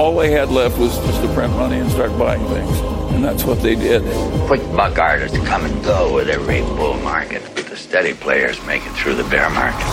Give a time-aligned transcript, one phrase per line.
[0.00, 2.80] All they had left was just to print money and start buying things.
[3.12, 4.02] And that's what they did.
[4.48, 8.80] Quick buck artists come and go with every bull market, but the steady players make
[8.86, 9.86] it through the bear market.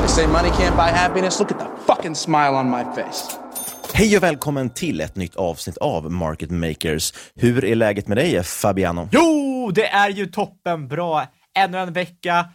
[0.00, 1.38] They say money can't buy happiness.
[1.38, 3.38] Look at the fucking smile on my face.
[3.92, 7.12] Hej och välkommen till ett nytt avsnitt av Market Makers.
[7.34, 9.08] Hur är läget med dig Fabiano?
[9.12, 11.26] Jo, det är ju toppen bra.
[11.58, 12.48] Ännu en vecka,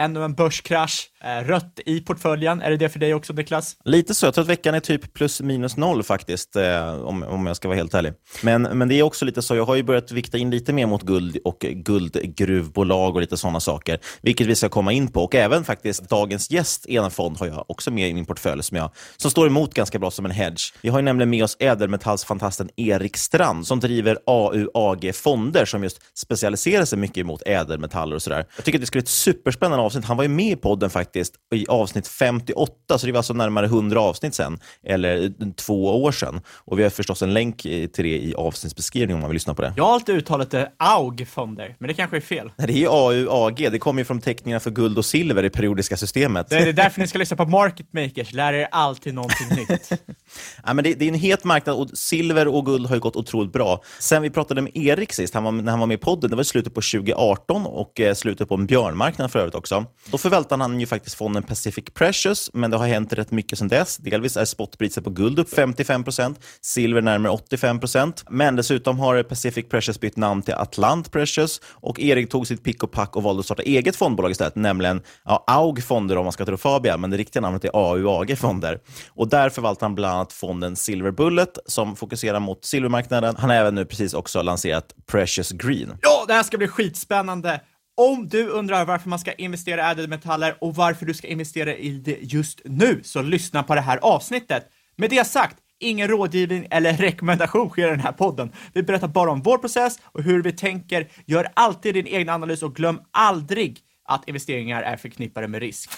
[0.00, 1.06] ännu en börskrasch.
[1.24, 2.62] Eh, rött i portföljen.
[2.62, 3.76] Är det det för dig också Niklas?
[3.84, 4.26] Lite så.
[4.26, 7.68] Jag tror att veckan är typ plus minus noll faktiskt, eh, om, om jag ska
[7.68, 8.12] vara helt ärlig.
[8.42, 10.86] Men, men det är också lite så, jag har ju börjat vikta in lite mer
[10.86, 15.24] mot guld och guldgruvbolag och lite sådana saker, vilket vi ska komma in på.
[15.24, 18.90] Och även faktiskt dagens gäst, Enafond, har jag också med i min portfölj som, jag,
[19.16, 20.72] som står emot ganska bra som en hedge.
[20.82, 26.84] Vi har ju nämligen med oss ädelmetallsfantasten Erik Strand som driver AUAG-fonder som just specialiserar
[26.84, 28.44] sig mycket mot ädelmetaller och sådär.
[28.56, 30.04] Jag tycker att det skulle bli ett superspännande avsnitt.
[30.04, 33.66] Han var ju med i podden faktiskt i avsnitt 58, så det var alltså närmare
[33.66, 36.40] 100 avsnitt sen, eller två år sedan.
[36.48, 39.62] Och vi har förstås en länk till det i avsnittsbeskrivningen om man vill lyssna på
[39.62, 39.74] det.
[39.76, 42.52] Jag har alltid uttalat det AUG-fonder, men det kanske är fel.
[42.56, 43.68] Nej, det är AUAG.
[43.72, 46.48] Det kommer ju från teckningarna för guld och silver i periodiska systemet.
[46.48, 49.92] Det är därför ni ska lyssna på Market Makers, lär er alltid någonting nytt.
[50.66, 53.16] ja, men det, det, är en het marknad och silver och guld har ju gått
[53.16, 53.82] otroligt bra.
[53.98, 56.36] Sen vi pratade med Erik sist, han var, när han var med i podden, det
[56.36, 59.84] var i slutet på 2018 och eh, slutet på en björnmarknad för övrigt också.
[60.10, 63.68] Då förvaltade han ju faktiskt fonden Pacific Precious, men det har hänt rätt mycket sedan
[63.68, 63.96] dess.
[63.96, 68.24] Delvis är spotpriset på guld upp 55 procent, silver närmare 85 procent.
[68.30, 72.82] men dessutom har Pacific Precious bytt namn till Atlant Precious och Erik tog sitt pick
[72.82, 76.32] och pack och valde att starta eget fondbolag istället, nämligen ja, AUG Fonder om man
[76.32, 78.80] ska tro Fabian, men det riktiga namnet är AUAG Fonder.
[79.08, 83.36] Och där förvaltar han bland annat fonden Silver Bullet som fokuserar mot silvermarknaden.
[83.38, 85.98] Han har även nu precis också lanserat Precious Green.
[86.02, 87.60] Ja, det här ska bli skitspännande!
[87.96, 91.90] Om du undrar varför man ska investera i ädelmetaller och varför du ska investera i
[91.90, 94.66] det just nu, så lyssna på det här avsnittet.
[94.96, 98.52] Med det sagt, ingen rådgivning eller rekommendation sker i den här podden.
[98.74, 101.08] Vi berättar bara om vår process och hur vi tänker.
[101.26, 105.90] Gör alltid din egen analys och glöm aldrig att investeringar är förknippade med risk.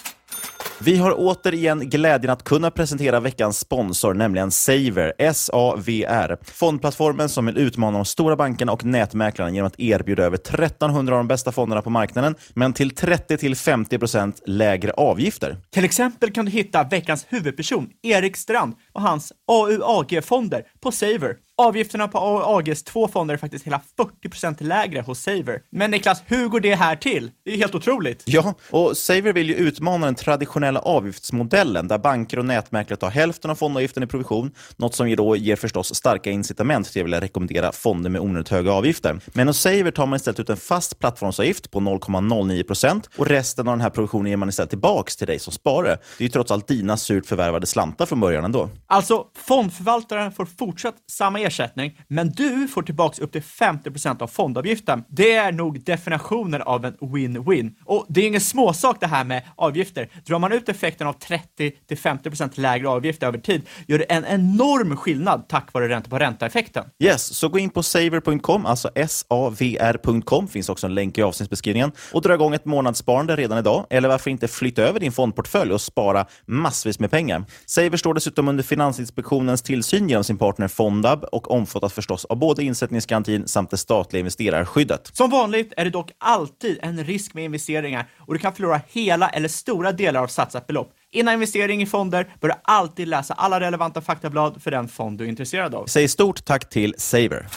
[0.85, 6.37] Vi har återigen glädjen att kunna presentera veckans sponsor, nämligen Saver, S-A-V-R.
[6.41, 11.19] Fondplattformen som vill utmana de stora bankerna och nätmäklarna genom att erbjuda över 1300 av
[11.19, 15.57] de bästa fonderna på marknaden, men till 30-50% lägre avgifter.
[15.69, 21.35] Till exempel kan du hitta veckans huvudperson, Erik Strand, och hans AUAG-fonder på Saver.
[21.63, 23.81] Avgifterna på AUAGs två fonder är faktiskt hela
[24.23, 25.61] 40% lägre hos Saver.
[25.71, 27.31] Men Niklas, hur går det här till?
[27.45, 28.23] Det är helt otroligt.
[28.25, 33.51] Ja, och Saver vill ju utmana den traditionella avgiftsmodellen där banker och nätmäklare tar hälften
[33.51, 37.71] av fondavgiften i provision, något som då ger förstås starka incitament till att vilja rekommendera
[37.71, 39.19] fonder med onödigt höga avgifter.
[39.33, 43.73] Men hos Saver tar man istället ut en fast plattformsavgift på 0,09% och resten av
[43.73, 45.97] den här provisionen ger man istället tillbaks till dig som sparare.
[46.17, 48.69] Det är ju trots allt dina surt förvärvade slantar från början ändå.
[48.87, 54.27] Alltså, fondförvaltaren får fortsatt samma ersättning, ersättning, men du får tillbaks upp till 50% av
[54.27, 55.03] fondavgiften.
[55.07, 57.75] Det är nog definitionen av en win-win.
[57.85, 60.09] Och det är ingen småsak det här med avgifter.
[60.25, 65.45] Drar man ut effekten av 30-50% lägre avgifter över tid gör det en enorm skillnad
[65.49, 66.85] tack vare ränta på ränta-effekten.
[66.99, 72.21] Yes, så gå in på saver.com, alltså savr.com, finns också en länk i avsnittsbeskrivningen, och
[72.21, 73.85] dra igång ett månadssparande redan idag.
[73.89, 77.45] Eller varför inte flytta över din fondportfölj och spara massvis med pengar.
[77.65, 82.63] Saver står dessutom under Finansinspektionens tillsyn genom sin partner Fondab och omfattas förstås av både
[82.63, 85.09] insättningsgarantin samt det statliga investerarskyddet.
[85.13, 89.29] Som vanligt är det dock alltid en risk med investeringar och du kan förlora hela
[89.29, 90.93] eller stora delar av satsat belopp.
[91.11, 95.23] Innan investering i fonder bör du alltid läsa alla relevanta faktablad för den fond du
[95.23, 95.85] är intresserad av.
[95.85, 97.47] Säg stort tack till Saver.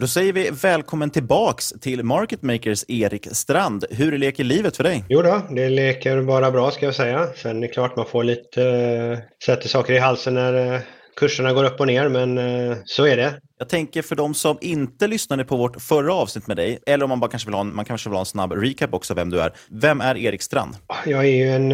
[0.00, 3.84] Då säger vi välkommen tillbaks till Market Makers Erik Strand.
[3.90, 5.04] Hur leker livet för dig?
[5.08, 7.26] Jo då, det leker bara bra ska jag säga.
[7.36, 10.80] Sen är det klart man får lite, äh, sätter saker i halsen när äh,
[11.20, 13.40] kurserna går upp och ner, men äh, så är det.
[13.58, 17.08] Jag tänker för de som inte lyssnade på vårt förra avsnitt med dig, eller om
[17.08, 19.30] man bara kanske vill ha en, man kanske vill ha en snabb recap också vem
[19.30, 19.52] du är.
[19.70, 20.74] Vem är Erik Strand?
[21.06, 21.70] Jag är ju en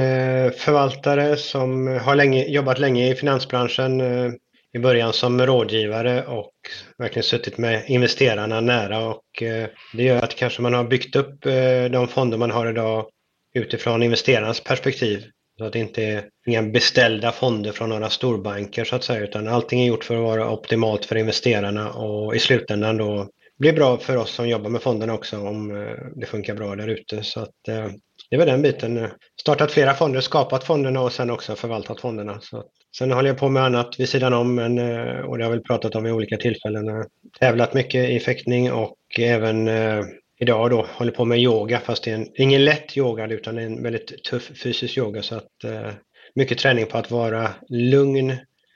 [0.53, 4.01] förvaltare som har länge, jobbat länge i finansbranschen
[4.77, 6.53] i början som rådgivare och
[6.99, 11.47] verkligen suttit med investerarna nära och eh, det gör att kanske man har byggt upp
[11.47, 13.07] eh, de fonder man har idag
[13.55, 15.25] utifrån investerarnas perspektiv.
[15.59, 19.49] Så att det inte är inga beställda fonder från några storbanker så att säga utan
[19.49, 23.99] allting är gjort för att vara optimalt för investerarna och i slutändan då blir bra
[23.99, 27.23] för oss som jobbar med fonderna också om eh, det funkar bra där ute.
[27.23, 27.87] Så att eh,
[28.31, 29.09] det var den biten.
[29.41, 32.41] Startat flera fonder, skapat fonderna och sen också förvaltat fonderna.
[32.41, 32.65] Så
[32.99, 35.61] sen håller jag på med annat vid sidan om men, eh, och det har vi
[35.61, 37.05] pratat om vid olika tillfällen.
[37.41, 39.69] Tävlat mycket i fäktning och även
[40.41, 43.83] idag då håller på med yoga fast det är en, ingen lätt yoga utan en
[43.83, 45.91] väldigt tuff fysisk yoga så att eh,
[46.35, 48.27] mycket träning på att vara lugn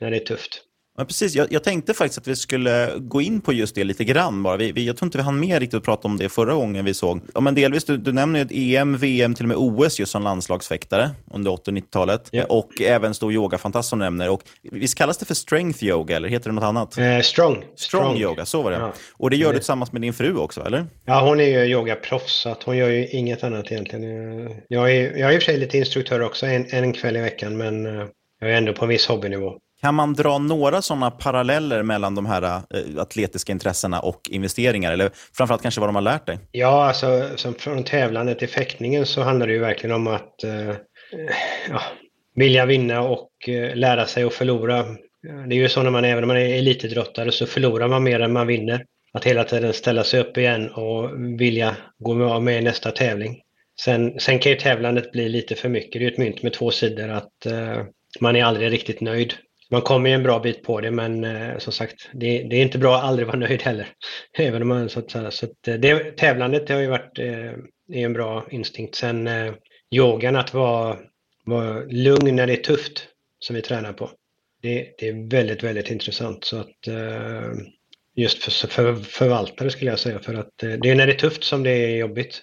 [0.01, 0.62] när det är tufft.
[1.00, 1.35] Ja, precis.
[1.35, 4.43] Jag, jag, tänkte faktiskt att vi skulle gå in på just det lite grann.
[4.43, 4.56] Bara.
[4.56, 6.85] Vi, vi, jag tror inte vi hann med riktigt att prata om det förra gången
[6.85, 7.20] vi såg.
[7.35, 10.23] Ja, men delvis, du, du nämner ett EM, VM, till och med OS just som
[10.23, 12.31] landslagsfäktare under 80 90-talet.
[12.32, 12.50] Yeah.
[12.50, 14.31] Och även stor yogafantast som du nämner.
[14.31, 16.99] Och visst kallas det för strength yoga eller heter det något annat?
[16.99, 17.23] Eh, strong.
[17.23, 17.64] strong.
[17.76, 18.76] Strong yoga, så var det.
[18.76, 18.93] Ja.
[19.12, 20.87] Och det gör du tillsammans med din fru också, eller?
[21.05, 24.05] Ja, hon är ju yogaproffs, så att hon gör ju inget annat egentligen.
[24.69, 27.20] Jag är, jag är i och för sig lite instruktör också, en, en kväll i
[27.20, 28.06] veckan, men eh,
[28.41, 29.58] jag är ändå på en viss hobbynivå.
[29.81, 32.61] Kan man dra några sådana paralleller mellan de här äh,
[32.99, 34.93] atletiska intressena och investeringar?
[34.93, 36.38] Eller framförallt kanske vad de har lärt dig?
[36.53, 40.75] Ja, alltså som från tävlandet till fäktningen så handlar det ju verkligen om att äh,
[41.71, 41.82] ja,
[42.35, 44.85] vilja vinna och äh, lära sig att förlora.
[45.49, 48.21] Det är ju så när man, även om man är elitidrottare, så förlorar man mer
[48.21, 48.85] än man vinner.
[49.12, 51.11] Att hela tiden ställa sig upp igen och
[51.41, 53.41] vilja gå med i nästa tävling.
[53.81, 55.93] Sen, sen kan ju tävlandet bli lite för mycket.
[55.93, 57.33] Det är ju ett mynt med två sidor att
[58.21, 59.35] man är aldrig riktigt nöjd
[59.71, 62.62] man kommer ju en bra bit på det men eh, som sagt det, det, är
[62.62, 63.87] inte bra att aldrig vara nöjd heller.
[64.39, 65.11] Även om man så att.
[65.11, 68.95] Så att, eh, det, tävlandet det har ju varit eh, en bra instinkt.
[68.95, 69.53] Sen eh,
[69.91, 70.97] yogan att vara,
[71.45, 73.07] vara lugn när det är tufft
[73.39, 74.11] som vi tränar på.
[74.62, 76.45] Det, det är väldigt, väldigt intressant.
[76.45, 77.53] Så att eh,
[78.17, 81.19] just för, för förvaltare skulle jag säga för att eh, det är när det är
[81.19, 82.43] tufft som det är jobbigt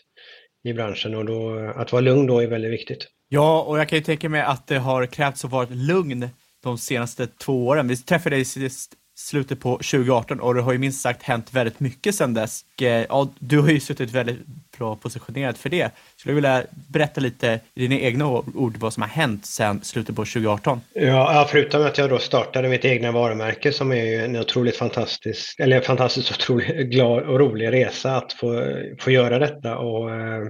[0.63, 3.07] i branschen och då, att vara lugn då är väldigt viktigt.
[3.29, 6.29] Ja, och jag kan ju tänka mig att det har krävts att vara lugn
[6.67, 7.87] de senaste två åren.
[7.87, 8.69] Vi träffade dig i
[9.17, 12.61] slutet på 2018 och det har ju minst sagt hänt väldigt mycket sedan dess.
[12.81, 14.39] Eh, ja, du har ju suttit väldigt
[14.77, 15.91] bra positionerad för det.
[16.15, 20.15] Skulle du vilja berätta lite i dina egna ord vad som har hänt sedan slutet
[20.15, 20.81] på 2018?
[20.93, 25.59] Ja, förutom att jag då startade mitt egna varumärke som är ju en otroligt fantastisk,
[25.59, 30.43] eller en fantastiskt otroligt glad och rolig resa att få, få göra detta och eh,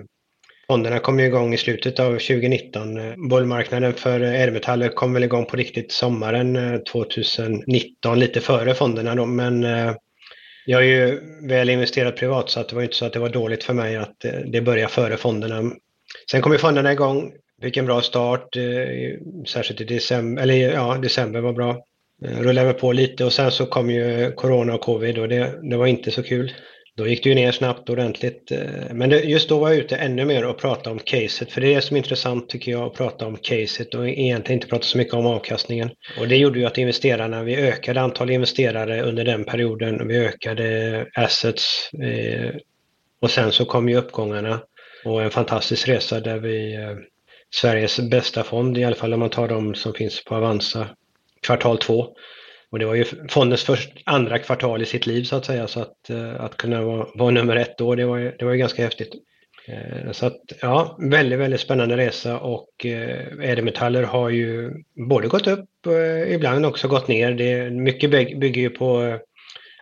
[0.69, 3.29] Fonderna kom ju igång i slutet av 2019.
[3.29, 9.25] Bullmarknaden för ädelmetaller kom väl igång på riktigt sommaren eh, 2019, lite före fonderna då.
[9.25, 9.95] Men eh,
[10.65, 13.29] jag är ju väl investerad privat så att det var inte så att det var
[13.29, 15.71] dåligt för mig att eh, det började före fonderna.
[16.31, 17.31] Sen kom ju fonderna igång
[17.61, 18.47] Fick en bra start,
[19.47, 21.83] särskilt i december, eller ja, december var bra.
[22.21, 25.87] Rullade på lite och sen så kom ju corona och covid och det, det var
[25.87, 26.53] inte så kul.
[26.97, 28.51] Då gick det ju ner snabbt ordentligt.
[28.51, 31.51] Eh, men just då var jag ute ännu mer och pratade om caset.
[31.51, 34.57] För det är det som är intressant tycker jag, att prata om caset och egentligen
[34.57, 35.89] inte prata så mycket om avkastningen.
[36.19, 40.07] Och det gjorde ju att investerarna, vi ökade antal investerare under den perioden.
[40.07, 41.89] Vi ökade assets.
[42.03, 42.55] Eh,
[43.21, 44.59] och sen så kom ju uppgångarna.
[45.05, 46.95] Och en fantastisk resa där vi, eh,
[47.55, 50.87] Sveriges bästa fond, i alla fall om man tar de som finns på Avanza,
[51.41, 52.07] kvartal två
[52.71, 55.81] och det var ju fondens först, andra kvartal i sitt liv så att säga, så
[55.81, 58.57] att, eh, att kunna vara, vara nummer ett då, det var ju, det var ju
[58.57, 59.13] ganska häftigt.
[59.67, 64.71] Eh, så att ja, väldigt, väldigt spännande resa och eh, ädelmetaller har ju
[65.09, 65.69] både gått upp,
[66.27, 67.31] ibland också gått ner.
[67.31, 69.19] Det, mycket bygger ju på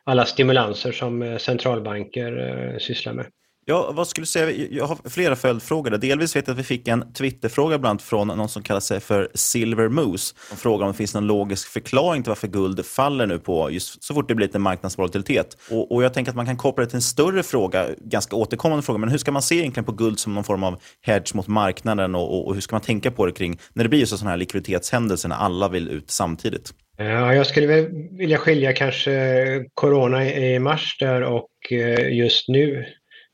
[0.03, 3.25] alla stimulanser som centralbanker sysslar med.
[3.67, 4.67] Ja, vad skulle du säga?
[4.71, 5.91] Jag har flera följdfrågor.
[5.91, 9.29] Delvis vet jag att vi fick en Twitterfråga bland från någon som kallar sig för
[9.33, 10.35] Silver Moose.
[10.49, 14.03] De frågar om det finns någon logisk förklaring till varför guld faller nu på just
[14.03, 15.57] så fort det blir lite marknadsvolatilitet.
[15.71, 18.83] Och, och jag tänker att man kan koppla det till en större fråga, ganska återkommande
[18.83, 18.99] fråga.
[18.99, 22.15] Men hur ska man se egentligen på guld som någon form av hedge mot marknaden
[22.15, 24.29] och, och, och hur ska man tänka på det kring när det blir just sådana
[24.29, 26.73] här likviditetshändelser när alla vill ut samtidigt?
[26.97, 32.85] Ja, jag skulle vilja skilja kanske corona i mars där och eh, just nu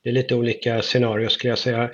[0.03, 1.91] det är lite olika scenarier skulle jag säga.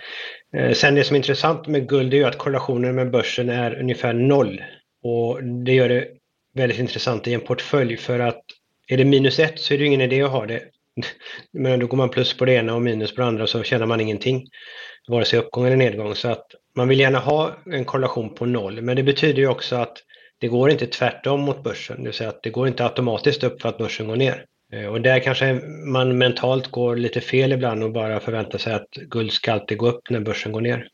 [0.55, 3.79] Eh, sen det som är intressant med guld är ju att korrelationen med börsen är
[3.79, 4.63] ungefär noll.
[5.03, 6.07] Och det gör det
[6.53, 8.41] väldigt intressant i en portfölj för att
[8.87, 10.63] är det minus ett så är det ingen idé att ha det.
[11.53, 13.85] Men då går man plus på det ena och minus på det andra så tjänar
[13.85, 14.47] man ingenting.
[15.07, 16.15] Vare sig uppgång eller nedgång.
[16.15, 16.45] Så att
[16.75, 18.81] man vill gärna ha en korrelation på noll.
[18.81, 19.97] Men det betyder ju också att
[20.39, 21.97] det går inte tvärtom mot börsen.
[21.97, 24.45] Det vill säga att det går inte automatiskt upp för att börsen går ner.
[24.73, 25.53] Eh, och där kanske
[25.85, 29.87] man mentalt går lite fel ibland och bara förväntar sig att guld ska alltid gå
[29.87, 30.87] upp när börsen går ner.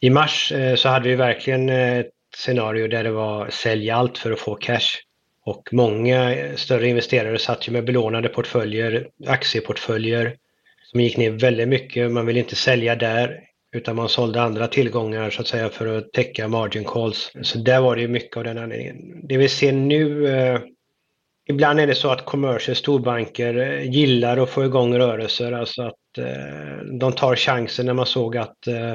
[0.00, 4.18] I mars eh, så hade vi verkligen eh, ett scenario där det var sälja allt
[4.18, 4.88] för att få cash.
[5.44, 10.36] Och många större investerare satt ju med belånade portföljer, aktieportföljer
[10.90, 12.10] som gick ner väldigt mycket.
[12.10, 13.40] Man ville inte sälja där
[13.72, 17.32] utan man sålde andra tillgångar så att säga för att täcka margin calls.
[17.42, 19.26] Så där var det ju mycket av den anledningen.
[19.28, 20.28] Det vi ser nu
[21.48, 26.18] Ibland är det så att commercial storbanker eh, gillar att få igång rörelser, alltså att
[26.18, 28.94] eh, de tar chansen när man såg att eh,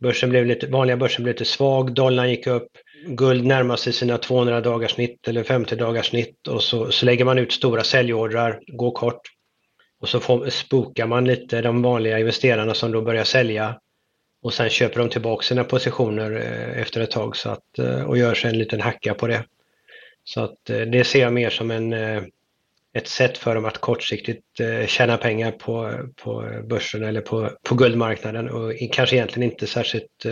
[0.00, 2.68] börsen blev lite, vanliga börsen blev lite svag, dollarn gick upp,
[3.06, 7.24] guld närmar sig sina 200 dagars snitt eller 50 dagars snitt och så, så lägger
[7.24, 9.20] man ut stora säljordrar, går kort.
[10.00, 13.78] Och så får, spokar man lite de vanliga investerarna som då börjar sälja
[14.42, 18.18] och sen köper de tillbaka sina positioner eh, efter ett tag så att, eh, och
[18.18, 19.44] gör sig en liten hacka på det.
[20.24, 22.22] Så att eh, det ser jag mer som en, eh,
[22.94, 27.74] ett sätt för dem att kortsiktigt eh, tjäna pengar på, på börsen eller på, på
[27.74, 30.26] guldmarknaden och kanske egentligen inte särskilt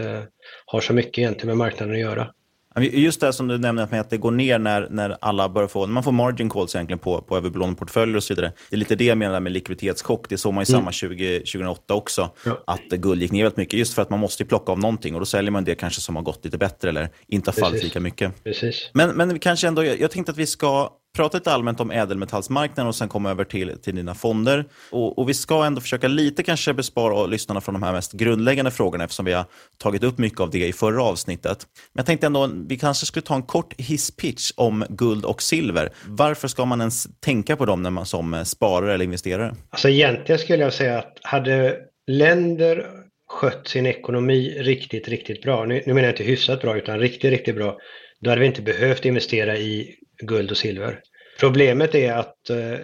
[0.67, 2.33] har så mycket egentligen med marknaden att göra.
[2.81, 5.87] Just det som du nämnde med att det går ner när, när alla börjar få,
[5.87, 8.53] man får margin calls egentligen på, på överbelånade portföljer och så vidare.
[8.71, 10.29] Det är lite det jag menar med likviditetschock.
[10.29, 10.81] Det såg man ju mm.
[10.81, 12.63] samma 20, 2008 också, ja.
[12.67, 13.79] att guld gick ner väldigt mycket.
[13.79, 16.17] Just för att man måste plocka av någonting och då säljer man det kanske som
[16.17, 18.45] har gått lite bättre eller inte har fallit lika mycket.
[18.45, 18.91] Precis.
[18.93, 22.89] Men, men kanske ändå, jag, jag tänkte att vi ska prata lite allmänt om ädelmetallsmarknaden
[22.89, 24.65] och sen komma över till, till dina fonder.
[24.91, 28.71] Och, och, vi ska ändå försöka lite kanske bespara lyssnarna från de här mest grundläggande
[28.71, 29.45] frågorna eftersom vi har
[29.79, 31.67] tagit upp mycket av det i förra avsnittet.
[31.93, 35.93] Men jag tänkte ändå vi kanske skulle ta en kort hisspitch om guld och silver.
[36.07, 39.55] Varför ska man ens tänka på dem när man som sparare eller investerare?
[39.71, 41.77] Alltså egentligen skulle jag säga att hade
[42.07, 42.87] länder
[43.29, 47.31] skött sin ekonomi riktigt, riktigt bra, nu, nu menar jag inte hyfsat bra utan riktigt,
[47.31, 47.79] riktigt bra,
[48.21, 51.01] då hade vi inte behövt investera i guld och silver.
[51.41, 52.79] Problemet är att eh,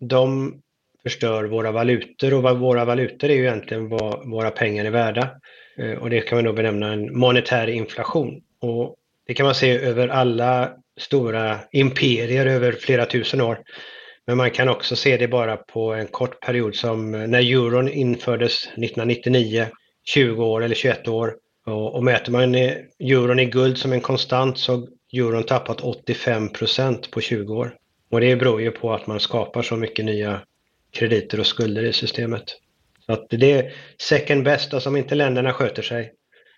[0.00, 0.54] de
[1.02, 5.30] förstör våra valutor och våra valutor är ju egentligen vad våra pengar är värda.
[5.78, 8.42] Eh, och det kan man då benämna en monetär inflation.
[8.60, 13.58] Och det kan man se över alla stora imperier över flera tusen år.
[14.26, 17.88] Men man kan också se det bara på en kort period som eh, när euron
[17.88, 19.66] infördes 1999,
[20.04, 21.34] 20 år eller 21 år.
[21.66, 27.20] Och mäter man euron i guld som en konstant så euron tappat 85 procent på
[27.20, 27.76] 20 år.
[28.10, 30.40] Och det beror ju på att man skapar så mycket nya
[30.92, 32.44] krediter och skulder i systemet.
[33.06, 36.12] Så att det är second best, alltså om inte länderna sköter sig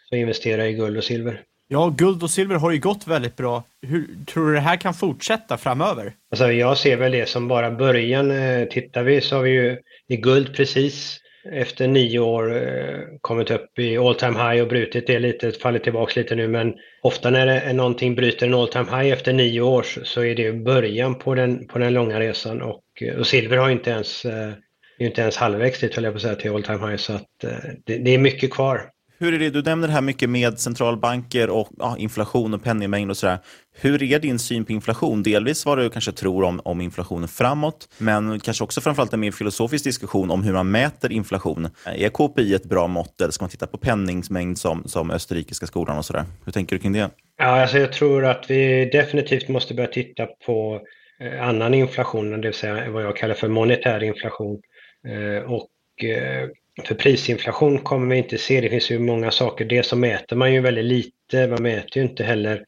[0.08, 1.42] så investera i guld och silver.
[1.68, 3.64] Ja, guld och silver har ju gått väldigt bra.
[3.82, 6.14] Hur tror du det här kan fortsätta framöver?
[6.30, 8.30] Alltså jag ser väl det som bara början.
[8.30, 11.18] Eh, tittar vi så har vi ju i guld precis
[11.52, 15.84] efter nio år eh, kommit upp i all time high och brutit det lite, fallit
[15.84, 19.32] tillbaks lite nu men ofta när det är någonting bryter en all time high efter
[19.32, 23.26] nio år så är det början på den, på den långa resan och, eh, och
[23.26, 24.52] silver har inte ens, eh,
[24.98, 27.44] inte ens halvvägs dit höll jag på att säga till all time high så att
[27.44, 27.50] eh,
[27.84, 28.90] det, det är mycket kvar.
[29.18, 33.10] Hur är det, du nämner det här mycket med centralbanker och ja, inflation och penningmängd
[33.10, 33.38] och sådär.
[33.80, 35.22] Hur är din syn på inflation?
[35.22, 39.30] Delvis vad du kanske tror om, om inflationen framåt, men kanske också framförallt en mer
[39.30, 41.68] filosofisk diskussion om hur man mäter inflation.
[41.84, 45.98] Är KPI ett bra mått eller ska man titta på penningmängd som, som österrikiska skolan
[45.98, 46.24] och sådär?
[46.44, 47.10] Hur tänker du kring det?
[47.38, 50.80] Ja, alltså jag tror att vi definitivt måste börja titta på
[51.20, 54.60] eh, annan inflation, det vill säga vad jag kallar för monetär inflation.
[55.08, 56.48] Eh, och eh,
[56.84, 59.64] för prisinflation kommer vi inte se, det finns ju många saker.
[59.64, 62.64] Det som mäter man ju väldigt lite, man mäter ju inte heller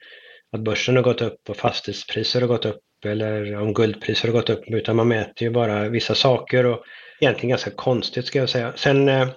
[0.53, 4.51] att börsen har gått upp och fastighetspriser har gått upp eller om guldpriser har gått
[4.51, 6.85] upp, utan man mäter ju bara vissa saker och
[7.21, 8.73] egentligen ganska konstigt ska jag säga.
[8.77, 9.29] Sen eh,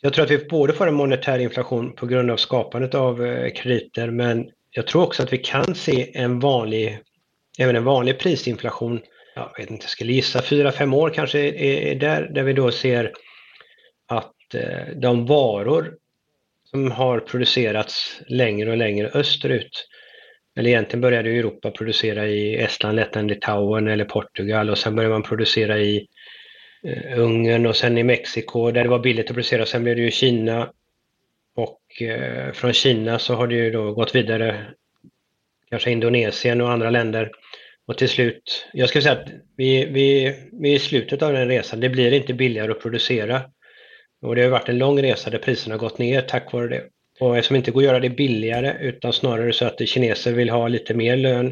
[0.00, 3.52] jag tror att vi både får en monetär inflation på grund av skapandet av eh,
[3.52, 6.98] krediter, men jag tror också att vi kan se en vanlig,
[7.58, 9.00] även en vanlig prisinflation,
[9.34, 13.12] jag vet inte, jag skulle gissa 4-5 år kanske är där, där vi då ser
[14.06, 15.94] att eh, de varor
[16.70, 19.88] som har producerats längre och längre österut,
[20.56, 25.22] eller egentligen började Europa producera i Estland, Lettland, Litauen eller Portugal och sen började man
[25.22, 26.06] producera i
[26.84, 29.66] eh, Ungern och sen i Mexiko där det var billigt att producera.
[29.66, 30.72] Sen blev det ju Kina
[31.54, 34.66] och eh, från Kina så har det ju då gått vidare
[35.70, 37.30] kanske Indonesien och andra länder.
[37.86, 41.48] Och till slut, jag skulle säga att vi, vi, vi är i slutet av den
[41.48, 41.80] resan.
[41.80, 43.42] Det blir inte billigare att producera.
[44.26, 46.84] Och det har varit en lång resa där priserna har gått ner tack vare det.
[47.20, 50.50] Och eftersom det inte går att göra det billigare utan snarare så att kineser vill
[50.50, 51.46] ha lite mer lön.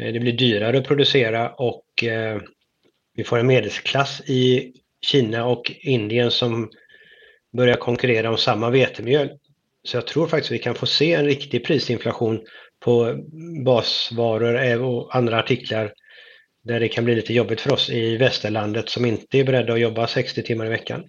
[0.00, 2.40] Eh, det blir dyrare att producera och eh,
[3.16, 4.72] vi får en medelsklass i
[5.02, 6.70] Kina och Indien som
[7.52, 9.30] börjar konkurrera om samma vetemjöl.
[9.84, 12.40] Så jag tror faktiskt vi kan få se en riktig prisinflation
[12.80, 13.14] på
[13.64, 15.92] basvaror och andra artiklar
[16.64, 19.80] där det kan bli lite jobbigt för oss i västerlandet som inte är beredda att
[19.80, 21.04] jobba 60 timmar i veckan.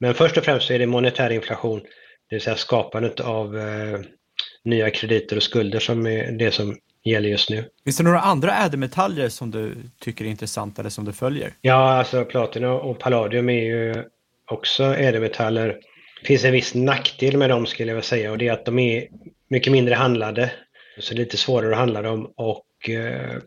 [0.00, 1.80] Men först och främst så är det monetär inflation,
[2.28, 4.00] det vill säga skapandet av eh,
[4.64, 7.64] nya krediter och skulder som är det som gäller just nu.
[7.84, 11.52] Finns det några andra ädelmetaller som du tycker är intressanta eller som du följer?
[11.60, 14.04] Ja, alltså platina och palladium är ju
[14.50, 15.68] också ädelmetaller.
[16.20, 18.64] Det finns en viss nackdel med dem skulle jag vilja säga och det är att
[18.64, 19.08] de är
[19.48, 20.50] mycket mindre handlade.
[21.00, 23.38] Så lite svårare att handla dem och eh,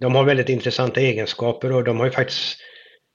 [0.00, 2.58] de har väldigt intressanta egenskaper och de har ju faktiskt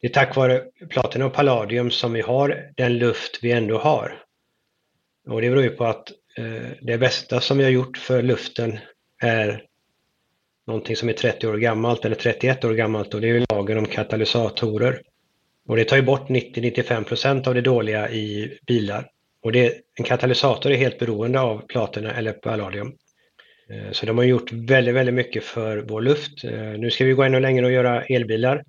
[0.02, 4.24] det är tack vare platina och palladium som vi har den luft vi ändå har.
[5.28, 8.80] Och det beror ju på att eh, det bästa som vi har gjort för luften
[9.22, 9.64] är
[10.68, 13.86] någonting som är 30 år gammalt eller 31 år gammalt och det är lagen om
[13.86, 15.02] katalysatorer.
[15.68, 19.10] Och det tar ju bort 90-95% av det dåliga i bilar.
[19.42, 22.94] Och det, en katalysator är helt beroende av platina eller palladium.
[23.70, 26.44] Eh, så de har gjort väldigt, väldigt mycket för vår luft.
[26.44, 28.64] Eh, nu ska vi gå ännu längre och göra elbilar.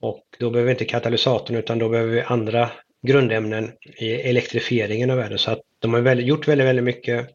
[0.00, 2.70] Och då behöver vi inte katalysatorn utan då behöver vi andra
[3.02, 5.38] grundämnen i elektrifieringen av världen.
[5.38, 7.28] Så att de har gjort väldigt, väldigt mycket.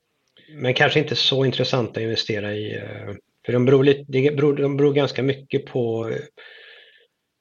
[0.50, 2.76] Men kanske inte så intressanta att investera i.
[2.76, 6.16] Eh, för de beror, lite, de beror, de beror ganska mycket på eh,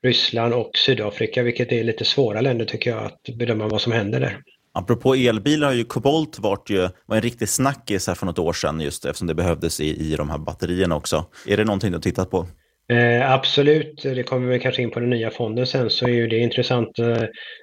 [0.03, 4.21] Ryssland och Sydafrika, vilket är lite svåra länder tycker jag att bedöma vad som händer
[4.21, 4.41] där.
[4.73, 8.53] Apropå elbilar har ju kobolt varit ju, var en riktig snackis här för något år
[8.53, 11.27] sedan just eftersom det behövdes i, i de här batterierna också.
[11.47, 12.47] Är det någonting du har tittat på?
[12.89, 16.27] Eh, absolut, det kommer vi kanske in på den nya fonden sen så är ju
[16.27, 16.99] det intressant.
[16.99, 17.23] Eh,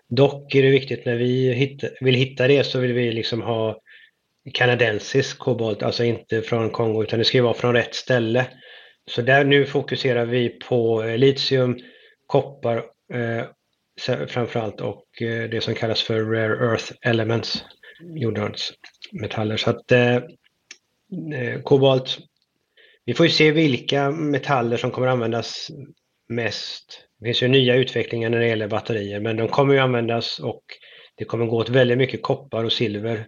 [0.09, 3.79] dock är det viktigt när vi hitta, vill hitta det så vill vi liksom ha
[4.53, 8.47] kanadensisk kobolt, alltså inte från Kongo utan det ska ju vara från rätt ställe.
[9.09, 11.79] Så där nu fokuserar vi på litium,
[12.27, 12.77] koppar
[13.13, 13.45] eh,
[14.27, 17.63] framförallt och eh, det som kallas för rare earth elements,
[18.15, 19.57] jordartsmetaller.
[19.57, 22.17] Så att eh, eh kobolt
[23.05, 25.71] vi får ju se vilka metaller som kommer användas
[26.29, 27.07] mest.
[27.19, 30.63] Det finns ju nya utvecklingar när det gäller batterier, men de kommer ju användas och
[31.17, 33.25] det kommer gå åt väldigt mycket koppar och silver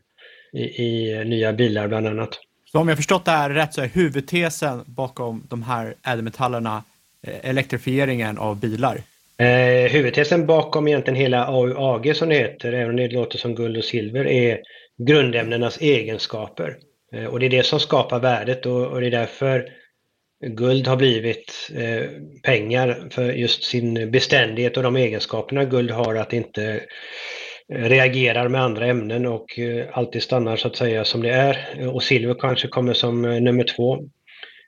[0.53, 2.39] i, i nya bilar bland annat.
[2.71, 6.83] Så om jag förstått det här rätt så är huvudtesen bakom de här ädelmetallerna
[7.27, 9.01] eh, elektrifieringen av bilar?
[9.37, 13.77] Eh, huvudtesen bakom egentligen hela AUAG som det heter, även om det låter som guld
[13.77, 14.59] och silver, är
[14.97, 16.77] grundämnenas egenskaper.
[17.13, 19.69] Eh, och det är det som skapar värdet och, och det är därför
[20.47, 22.09] guld har blivit eh,
[22.43, 26.81] pengar för just sin beständighet och de egenskaperna guld har att inte
[27.73, 31.75] eh, reagerar med andra ämnen och eh, alltid stannar så att säga som det är.
[31.79, 33.99] Eh, och silver kanske kommer som eh, nummer två.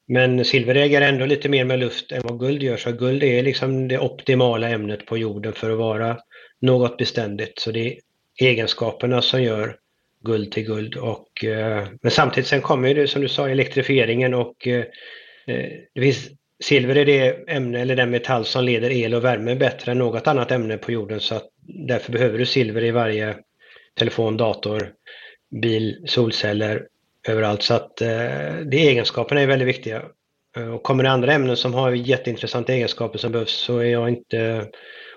[0.07, 3.43] Men silver reagerar ändå lite mer med luft än vad guld gör, så guld är
[3.43, 6.17] liksom det optimala ämnet på jorden för att vara
[6.61, 7.59] något beständigt.
[7.59, 7.99] Så det är
[8.41, 9.75] egenskaperna som gör
[10.25, 10.95] guld till guld.
[10.95, 14.85] Och, eh, men samtidigt sen kommer det som du sa elektrifieringen och eh,
[15.47, 16.29] eh, det finns,
[16.63, 20.27] silver är det ämne eller den metall som leder el och värme bättre än något
[20.27, 21.49] annat ämne på jorden så att
[21.87, 23.37] därför behöver du silver i varje
[23.99, 24.93] telefon, dator,
[25.61, 26.87] bil, solceller
[27.27, 27.63] överallt.
[27.63, 30.03] Så att eh, de egenskaperna är väldigt viktiga.
[30.57, 34.09] Eh, och kommer det andra ämnen som har jätteintressanta egenskaper som behövs så är jag
[34.09, 34.67] inte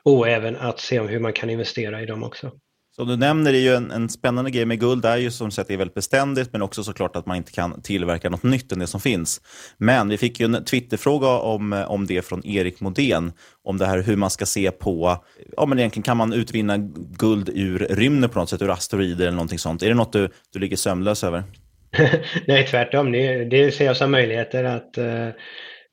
[0.05, 2.53] oäven att se om hur man kan investera i dem också.
[2.98, 5.70] Som du nämner är ju en, en spännande grej med guld är ju som sagt
[5.70, 8.87] är väldigt beständigt, men också såklart att man inte kan tillverka något nytt än det
[8.87, 9.40] som finns.
[9.76, 13.32] Men vi fick ju en Twitterfråga om, om det från Erik Modén,
[13.64, 15.24] om det här hur man ska se på,
[15.56, 16.76] ja men egentligen kan man utvinna
[17.18, 19.82] guld ur rymden på något sätt, ur asteroider eller någonting sånt.
[19.82, 21.44] Är det något du, du ligger sömnlös över?
[22.46, 23.12] Nej, tvärtom.
[23.12, 25.30] Det, det ser jag som möjligheter att uh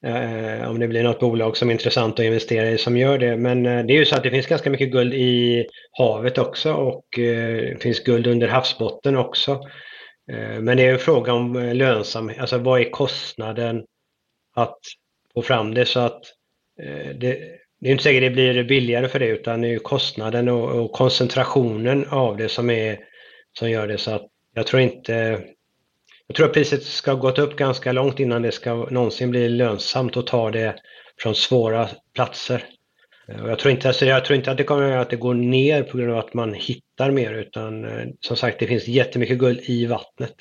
[0.05, 3.37] Eh, om det blir något bolag som är intressant att investera i som gör det.
[3.37, 6.73] Men eh, det är ju så att det finns ganska mycket guld i havet också
[6.73, 9.51] och eh, det finns guld under havsbotten också.
[10.31, 13.85] Eh, men det är en fråga om eh, lönsamhet, alltså vad är kostnaden
[14.55, 14.79] att
[15.33, 16.21] få fram det så att
[16.81, 17.39] eh, det,
[17.81, 20.91] det är inte säkert det blir billigare för det utan det är kostnaden och, och
[20.91, 22.99] koncentrationen av det som, är,
[23.59, 25.41] som gör det så att jag tror inte
[26.27, 29.49] jag tror att priset ska ha gått upp ganska långt innan det ska någonsin bli
[29.49, 30.75] lönsamt att ta det
[31.21, 32.63] från svåra platser.
[33.27, 35.33] Eh, och jag, tror inte, alltså jag tror inte att det kommer att det går
[35.33, 39.37] ner på grund av att man hittar mer utan eh, som sagt det finns jättemycket
[39.37, 40.35] guld i vattnet,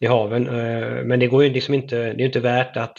[0.00, 0.46] i haven.
[0.46, 2.98] Eh, men det går ju liksom inte, det är inte värt att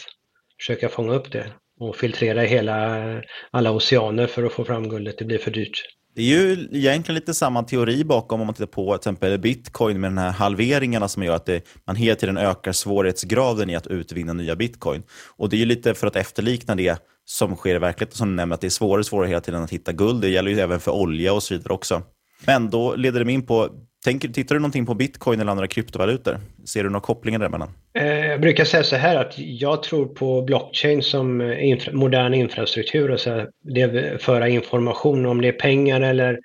[0.58, 1.46] försöka fånga upp det
[1.80, 5.18] och filtrera hela, alla oceaner för att få fram guldet.
[5.18, 5.82] Det blir för dyrt.
[6.14, 10.00] Det är ju egentligen lite samma teori bakom om man tittar på till exempel bitcoin
[10.00, 13.86] med de här halveringarna som gör att det, man hela tiden ökar svårighetsgraden i att
[13.86, 15.02] utvinna nya bitcoin.
[15.36, 18.34] Och det är ju lite för att efterlikna det som sker i verkligheten som du
[18.34, 20.20] nämner, att det är svårare och svårare hela tiden att hitta guld.
[20.20, 22.02] Det gäller ju även för olja och så vidare också.
[22.46, 23.68] Men då leder det mig in på,
[24.04, 26.40] tänker, tittar du någonting på bitcoin eller andra kryptovalutor?
[26.64, 27.68] Ser du några kopplingar däremellan?
[27.94, 32.34] Eh, jag brukar säga så här att jag tror på blockchain som eh, infra, modern
[32.34, 36.40] infrastruktur, Alltså det föra information om det är pengar eller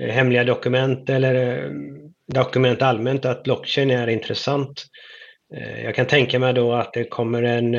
[0.00, 1.70] eh, hemliga dokument eller
[2.34, 4.84] dokument allmänt, att blockchain är intressant.
[5.84, 7.74] Jag kan tänka mig då att det kommer en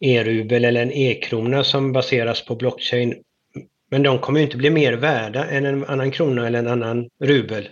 [0.00, 3.14] e-rubel eller en e-krona som baseras på blockchain
[3.92, 7.08] men de kommer ju inte bli mer värda än en annan krona eller en annan
[7.24, 7.68] rubel.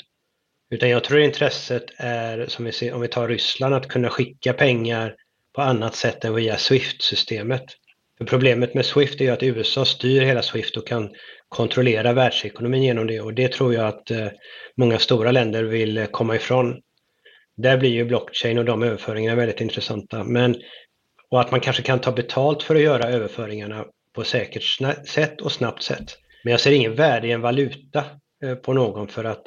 [0.71, 4.53] Utan jag tror intresset är, som vi ser, om vi tar Ryssland, att kunna skicka
[4.53, 5.15] pengar
[5.55, 7.65] på annat sätt än via Swift-systemet.
[8.19, 11.11] För problemet med Swift är ju att USA styr hela Swift och kan
[11.49, 14.29] kontrollera världsekonomin genom det och det tror jag att eh,
[14.77, 16.81] många stora länder vill eh, komma ifrån.
[17.57, 20.25] Där blir ju blockchain och de överföringarna väldigt intressanta.
[20.25, 20.57] Men,
[21.31, 24.63] och att man kanske kan ta betalt för att göra överföringarna på säkert
[25.09, 26.19] sätt och snabbt sätt.
[26.45, 28.05] Men jag ser ingen värde i en valuta
[28.45, 29.43] eh, på någon för att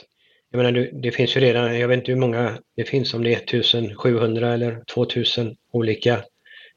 [0.54, 3.34] jag menar, det finns ju redan, jag vet inte hur många det finns, om det
[3.34, 6.24] är 1700 eller 2000 olika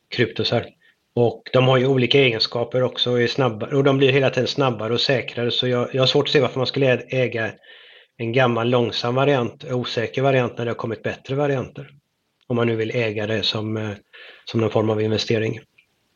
[0.08, 0.66] kryptosar.
[1.14, 4.46] Och de har ju olika egenskaper också och, är snabbare, och de blir hela tiden
[4.46, 7.52] snabbare och säkrare så jag, jag har svårt att se varför man skulle äga
[8.16, 11.90] en gammal långsam variant, osäker variant när det har kommit bättre varianter.
[12.46, 13.90] Om man nu vill äga det som, eh,
[14.44, 15.60] som någon form av investering.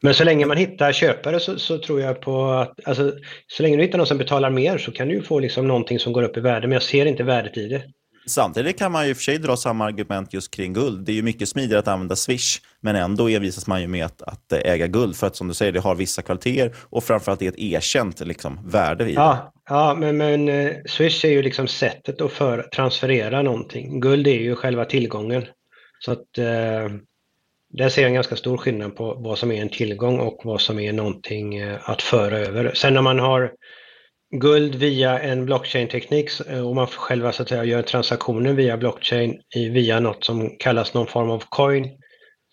[0.02, 3.12] Men så länge man hittar köpare så, så, tror jag på att, alltså,
[3.46, 5.98] så länge du hittar någon som betalar mer så kan du ju få liksom någonting
[5.98, 7.82] som går upp i värde, men jag ser inte värdet i det.
[8.26, 11.04] Samtidigt kan man ju för sig dra samma argument just kring guld.
[11.06, 14.22] Det är ju mycket smidigare att använda Swish, men ändå envisas man ju med att,
[14.22, 15.16] att äga guld.
[15.16, 18.68] För att som du säger, det har vissa kvaliteter och framförallt är ett erkänt liksom,
[18.68, 19.12] värde i det.
[19.12, 24.00] Ja, ja men, men eh, Swish är ju liksom sättet att för, transferera någonting.
[24.00, 25.46] Guld är ju själva tillgången.
[25.98, 26.96] Så att eh,
[27.72, 30.60] där ser jag en ganska stor skillnad på vad som är en tillgång och vad
[30.60, 32.74] som är någonting eh, att föra över.
[32.74, 33.52] Sen när man har
[34.30, 39.40] guld via en blockchain-teknik eh, och man själva så att säga gör transaktioner via blockchain
[39.54, 41.88] via något som kallas någon form av coin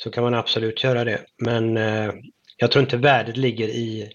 [0.03, 1.21] så kan man absolut göra det.
[1.43, 2.12] Men eh,
[2.58, 4.10] jag tror inte värdet ligger i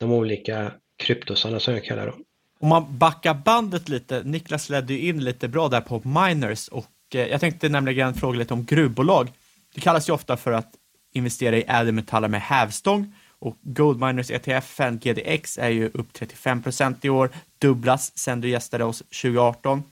[0.00, 2.24] de olika kryptosarna som jag kallar dem.
[2.60, 6.86] Om man backar bandet lite, Niklas ledde ju in lite bra där på miners och
[7.14, 9.28] eh, jag tänkte nämligen fråga lite om gruvbolag.
[9.74, 10.70] Det kallas ju ofta för att
[11.12, 17.08] investera i ädelmetaller med hävstång och Goldminers ETF GDX är ju upp 35 procent i
[17.08, 19.82] år, dubblas sedan du gästade oss 2018.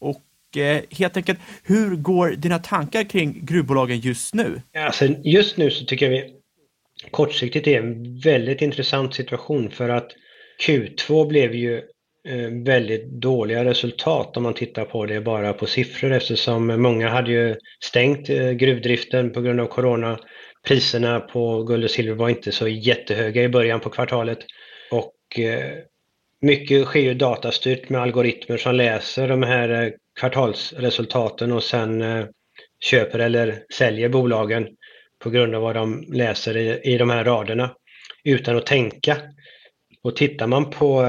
[0.00, 4.62] Och eh, helt enkelt, hur går dina tankar kring gruvbolagen just nu?
[4.74, 6.34] Alltså, just nu så tycker jag vi
[7.10, 10.10] kortsiktigt är en väldigt intressant situation för att
[10.66, 11.82] Q2 blev ju
[12.28, 17.30] Eh, väldigt dåliga resultat om man tittar på det bara på siffror eftersom många hade
[17.30, 20.18] ju stängt eh, gruvdriften på grund av corona.
[20.66, 24.38] Priserna på guld och silver var inte så jättehöga i början på kvartalet
[24.90, 25.72] och eh,
[26.40, 32.04] mycket sker ju datastyrt med algoritmer som läser de här kvartalsresultaten och sen
[32.84, 34.68] köper eller säljer bolagen
[35.22, 37.74] på grund av vad de läser i, i de här raderna
[38.24, 39.16] utan att tänka.
[40.02, 41.06] Och tittar man på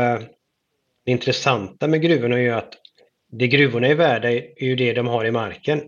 [1.06, 2.74] det intressanta med gruvorna är ju att
[3.32, 5.82] det gruvorna är värda är ju det de har i marken.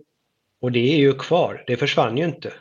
[0.62, 2.54] Och det är ju kvar, det försvann ju inte.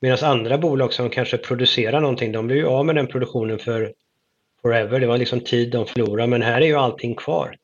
[0.00, 3.92] Medan andra bolag som kanske producerar någonting, de blir ju av med den produktionen för
[4.62, 5.00] forever.
[5.00, 7.56] Det var liksom tid de förlorade, men här är ju allting kvar.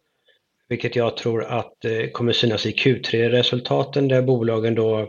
[0.68, 5.08] Vilket jag tror att eh, kommer synas i Q3-resultaten där bolagen då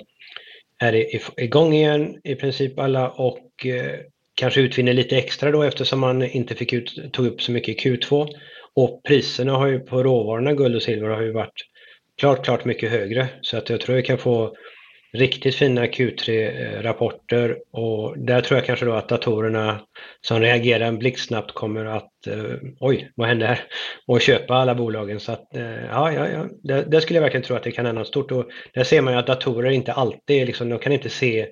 [0.80, 1.06] är
[1.42, 4.00] igång igen i princip alla och eh,
[4.36, 7.90] kanske utvinner lite extra då eftersom man inte fick ut, tog upp så mycket i
[7.90, 8.28] Q2.
[8.78, 11.62] Och priserna har ju på råvarorna guld och silver har ju varit
[12.20, 13.28] klart, klart mycket högre.
[13.42, 14.56] Så att jag tror vi kan få
[15.14, 19.80] riktigt fina Q3-rapporter och där tror jag kanske då att datorerna
[20.22, 23.64] som reagerar blixtsnabbt kommer att, eh, oj, vad hände här?
[24.08, 25.20] Och köpa alla bolagen.
[25.20, 27.86] Så att, eh, ja, ja, ja, där, det, skulle jag verkligen tro att det kan
[27.86, 28.32] hända något stort.
[28.32, 31.48] Och där ser man ju att datorer inte alltid, liksom, de kan inte se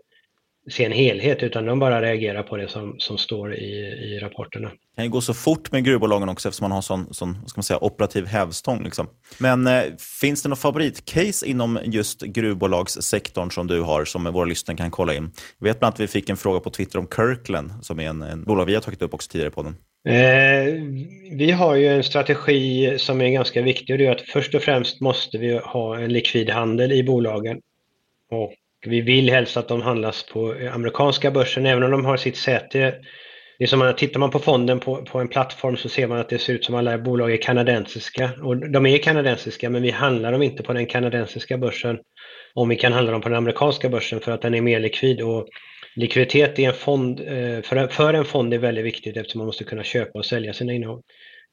[0.72, 4.70] se en helhet utan de bara reagerar på det som, som står i, i rapporterna.
[4.70, 7.58] Det kan ju gå så fort med gruvbolagen också eftersom man har sån, sån ska
[7.58, 8.84] man säga, operativ hävstång.
[8.84, 9.08] Liksom.
[9.40, 9.84] Men eh,
[10.22, 15.14] finns det något favoritcase inom just gruvbolagssektorn som du har som våra lyssnare kan kolla
[15.14, 15.32] in?
[15.60, 18.10] Jag vet bland annat att vi fick en fråga på Twitter om Kirkland som är
[18.10, 19.76] en, en bolag vi har tagit upp också tidigare på den.
[20.08, 20.74] Eh,
[21.32, 24.62] vi har ju en strategi som är ganska viktig och det är att först och
[24.62, 27.62] främst måste vi ha en likvid handel i bolagen.
[28.32, 28.54] Och
[28.88, 32.96] vi vill helst att de handlas på amerikanska börsen, även om de har sitt säte.
[33.58, 36.20] Det är som man, tittar man på fonden på, på en plattform så ser man
[36.20, 38.32] att det ser ut som alla bolag är kanadensiska.
[38.44, 42.00] Och de är kanadensiska, men vi handlar dem inte på den kanadensiska börsen
[42.54, 45.22] om vi kan handla dem på den amerikanska börsen för att den är mer likvid.
[45.22, 45.48] Och
[45.96, 49.64] likviditet i en fond, eh, för, för en fond är väldigt viktigt eftersom man måste
[49.64, 51.02] kunna köpa och sälja sina innehav.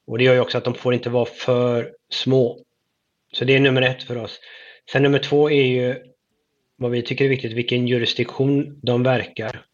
[0.07, 2.59] Och det gör ju också att de får inte vara för små.
[3.33, 4.39] Så det är nummer ett för oss.
[4.91, 5.95] Sen nummer två är ju
[6.77, 9.65] vad vi tycker är viktigt, vilken jurisdiktion de verkar.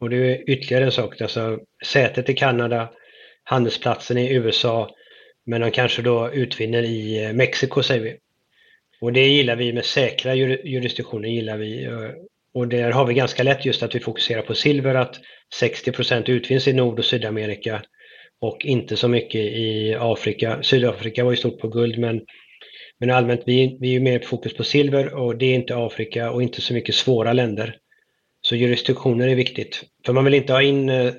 [0.00, 2.90] Och det är ytterligare en sak, alltså sätet i Kanada,
[3.44, 4.90] handelsplatsen i USA,
[5.46, 8.16] men de kanske då utvinner i eh, Mexiko säger vi.
[9.00, 11.84] Och det gillar vi med säkra jurisdiktioner gillar vi.
[11.84, 12.10] Eh,
[12.54, 15.20] och där har vi ganska lätt just att vi fokuserar på silver, att
[15.60, 17.82] 60% utvinns i Nord och Sydamerika
[18.40, 20.62] och inte så mycket i Afrika.
[20.62, 22.20] Sydafrika var ju stort på guld men
[22.98, 26.42] men allmänt, vi, vi är mer fokus på silver och det är inte Afrika och
[26.42, 27.76] inte så mycket svåra länder.
[28.40, 29.84] Så jurisdiktioner är viktigt.
[30.06, 31.12] För man vill inte ha in eh,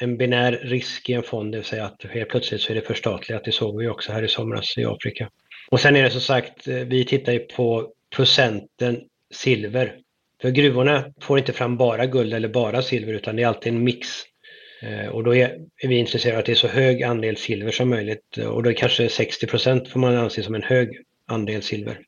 [0.00, 2.80] en binär risk i en fond, det vill säga att helt plötsligt så är det
[2.80, 3.44] förstatligat.
[3.44, 5.30] Det såg vi också här i somras i Afrika.
[5.70, 9.00] Och sen är det som sagt, eh, vi tittar ju på procenten
[9.34, 9.96] silver.
[10.42, 13.84] För gruvorna får inte fram bara guld eller bara silver utan det är alltid en
[13.84, 14.08] mix.
[14.82, 17.88] Eh, och då är vi intresserade av att det är så hög andel silver som
[17.88, 22.00] möjligt och då är kanske 60 procent får man anse som en hög andel silver.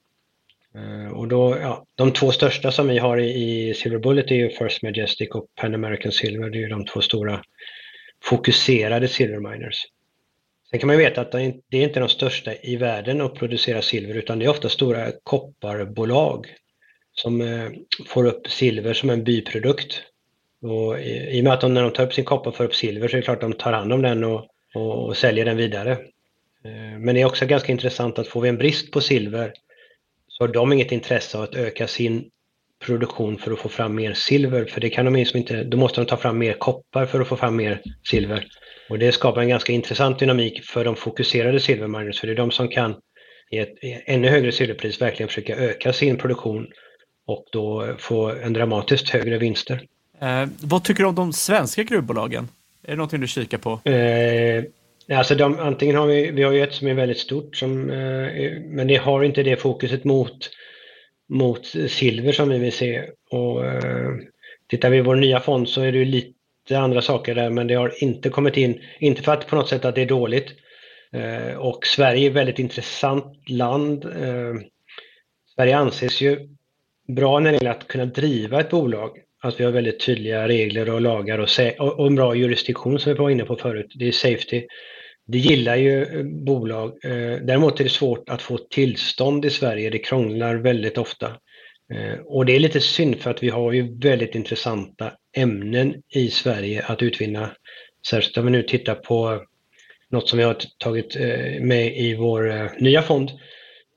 [0.74, 4.50] Eh, och då, ja, de två största som vi har i, Silver Bullet är ju
[4.50, 6.50] First Majestic och Pan American Silver.
[6.50, 7.42] Det är ju de två stora
[8.24, 9.86] fokuserade silver miners.
[10.70, 11.38] Sen kan man ju veta att det
[11.70, 16.46] är inte de största i världen att producera silver utan det är ofta stora kopparbolag
[17.12, 17.70] som eh,
[18.06, 20.02] får upp silver som en biprodukt.
[20.62, 22.74] Och I och med att de när de tar upp sin koppar och får upp
[22.74, 25.44] silver så är det klart att de tar hand om den och, och, och säljer
[25.44, 25.98] den vidare.
[26.68, 29.52] Eh, men det är också ganska intressant att får vi en brist på silver
[30.28, 32.30] så har de inget intresse av att öka sin
[32.84, 34.64] produktion för att få fram mer silver.
[34.64, 37.28] För det kan de liksom inte, då måste de ta fram mer koppar för att
[37.28, 38.46] få fram mer silver.
[38.88, 42.50] Och det skapar en ganska intressant dynamik för de fokuserade silverminers, för det är de
[42.50, 42.94] som kan
[43.50, 43.74] i ett
[44.06, 46.66] ännu högre silverpris verkligen försöka öka sin produktion
[47.26, 49.82] och då få en dramatiskt högre vinster.
[50.20, 52.48] Eh, vad tycker du om de svenska gruvbolagen?
[52.82, 53.90] Är det någonting du kikar på?
[53.90, 54.64] Eh,
[55.12, 58.52] Alltså de, antingen har vi, vi har ju ett som är väldigt stort, som, eh,
[58.60, 60.50] men det har inte det fokuset mot,
[61.28, 63.04] mot silver som vi vill se.
[63.30, 64.10] Och, eh,
[64.68, 67.66] tittar vi i vår nya fond så är det ju lite andra saker där, men
[67.66, 70.54] det har inte kommit in, inte för att på något sätt att det är dåligt.
[71.12, 74.04] Eh, och Sverige är ett väldigt intressant land.
[74.04, 74.54] Eh,
[75.54, 76.48] Sverige anses ju
[77.08, 79.18] bra när det gäller att kunna driva ett bolag.
[79.42, 83.12] Att vi har väldigt tydliga regler och lagar och, och, och en bra jurisdiktion som
[83.12, 83.92] vi var inne på förut.
[83.94, 84.66] Det är safety.
[85.30, 87.04] Det gillar ju eh, bolag.
[87.04, 89.90] Eh, däremot är det svårt att få tillstånd i Sverige.
[89.90, 91.26] Det krånglar väldigt ofta.
[91.94, 96.28] Eh, och det är lite synd för att vi har ju väldigt intressanta ämnen i
[96.28, 97.50] Sverige att utvinna.
[98.10, 99.44] Särskilt om vi nu tittar på
[100.10, 101.16] något som vi har tagit
[101.60, 103.30] med i vår nya fond,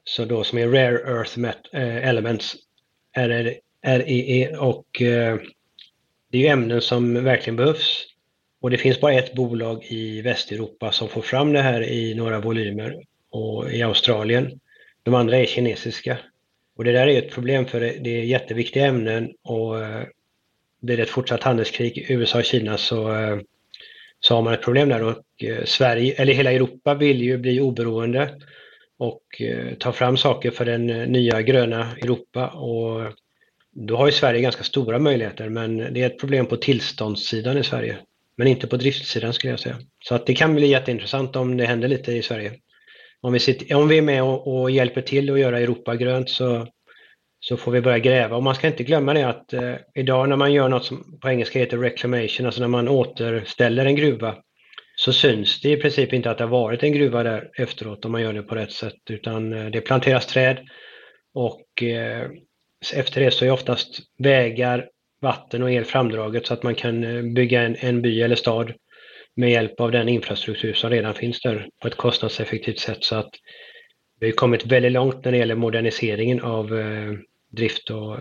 [0.04, 1.40] så då som är Rare Earth
[1.74, 2.56] Elements,
[3.86, 4.86] REE, och
[6.32, 8.11] det är ju ämnen som verkligen behövs
[8.62, 12.40] och det finns bara ett bolag i Västeuropa som får fram det här i några
[12.40, 14.60] volymer och i Australien.
[15.04, 16.18] De andra är kinesiska.
[16.76, 19.76] Och det där är ett problem för det är jätteviktiga ämnen och
[20.82, 23.40] blir det ett fortsatt handelskrig i USA och Kina så, eh,
[24.20, 27.62] så har man ett problem där och eh, Sverige, eller hela Europa vill ju bli
[27.62, 28.36] oberoende
[28.98, 29.42] och
[29.80, 32.48] ta fram saker för den nya gröna Europa.
[32.48, 33.14] Och
[33.72, 37.64] då har ju Sverige ganska stora möjligheter, men det är ett problem på tillståndssidan i
[37.64, 37.98] Sverige.
[38.42, 39.78] Men inte på driftsidan skulle jag säga.
[40.04, 42.52] Så att det kan bli jätteintressant om det händer lite i Sverige.
[43.22, 46.30] Om vi, sitter, om vi är med och, och hjälper till att göra Europa grönt
[46.30, 46.68] så,
[47.40, 48.36] så får vi börja gräva.
[48.36, 51.30] Och man ska inte glömma det att eh, idag när man gör något som på
[51.30, 54.36] engelska heter reclamation, alltså när man återställer en gruva,
[54.96, 58.12] så syns det i princip inte att det har varit en gruva där efteråt om
[58.12, 60.58] man gör det på rätt sätt, utan eh, det planteras träd
[61.34, 62.30] och eh,
[62.94, 64.88] efter det så är oftast vägar,
[65.22, 68.74] vatten och el framdraget så att man kan eh, bygga en, en by eller stad
[69.36, 73.04] med hjälp av den infrastruktur som redan finns där på ett kostnadseffektivt sätt.
[73.04, 73.30] Så att
[74.20, 77.14] vi har kommit väldigt långt när det gäller moderniseringen av eh,
[77.52, 78.18] drift och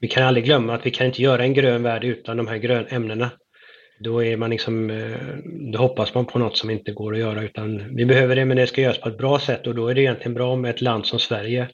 [0.00, 2.56] vi kan aldrig glömma att vi kan inte göra en grön värld utan de här
[2.56, 3.30] grön ämnena.
[4.00, 5.36] Då, är man liksom, eh,
[5.72, 8.56] då hoppas man på något som inte går att göra utan vi behöver det men
[8.56, 10.80] det ska göras på ett bra sätt och då är det egentligen bra med ett
[10.80, 11.68] land som Sverige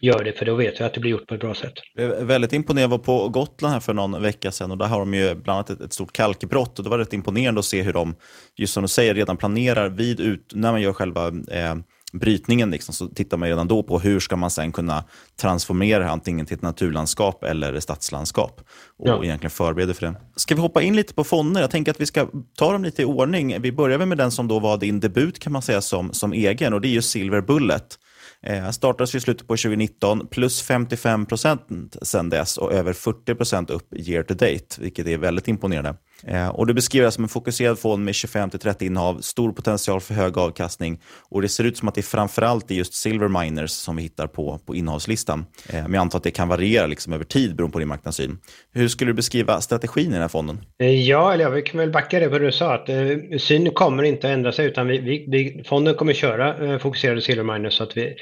[0.00, 1.72] gör det, för då vet vi att det blir gjort på ett bra sätt.
[1.94, 2.84] Jag väldigt imponerad.
[2.84, 5.56] Jag var på Gotland här för någon vecka sedan och där har de ju bland
[5.56, 8.14] annat ett, ett stort kalkbrott och det var rätt imponerande att se hur de,
[8.56, 11.74] just som du säger, redan planerar vid ut, när man gör själva eh,
[12.12, 15.04] brytningen liksom, så tittar man redan då på hur ska man sen kunna
[15.40, 18.60] transformera det antingen till ett naturlandskap eller stadslandskap
[18.98, 19.24] och ja.
[19.24, 20.14] egentligen förbereda för det.
[20.36, 21.60] Ska vi hoppa in lite på fonder?
[21.60, 23.60] Jag tänker att vi ska ta dem lite i ordning.
[23.60, 26.74] Vi börjar med den som då var din debut kan man säga som, som egen
[26.74, 27.98] och det är ju Silver Bullet.
[28.46, 33.70] Eh, startades i slutet på 2019, plus 55 procent sedan dess och över 40 procent
[33.70, 35.94] upp year to date, vilket är väldigt imponerande.
[36.26, 40.14] Eh, och det beskriver det som en fokuserad fond med 25-30 innehav, stor potential för
[40.14, 41.00] hög avkastning
[41.30, 44.26] och det ser ut som att det framförallt är just silver miners som vi hittar
[44.26, 45.46] på, på innehavslistan.
[45.68, 48.38] Eh, men jag antar att det kan variera liksom över tid beroende på din marknadssyn.
[48.72, 50.60] Hur skulle du beskriva strategin i den här fonden?
[50.78, 54.02] Eh, ja, eller jag kan väl backa det vad du sa, att eh, syn kommer
[54.02, 57.74] inte att ändra sig utan vi, vi, vi fonden kommer köra eh, fokuserade silver miners
[57.74, 58.16] så att vi,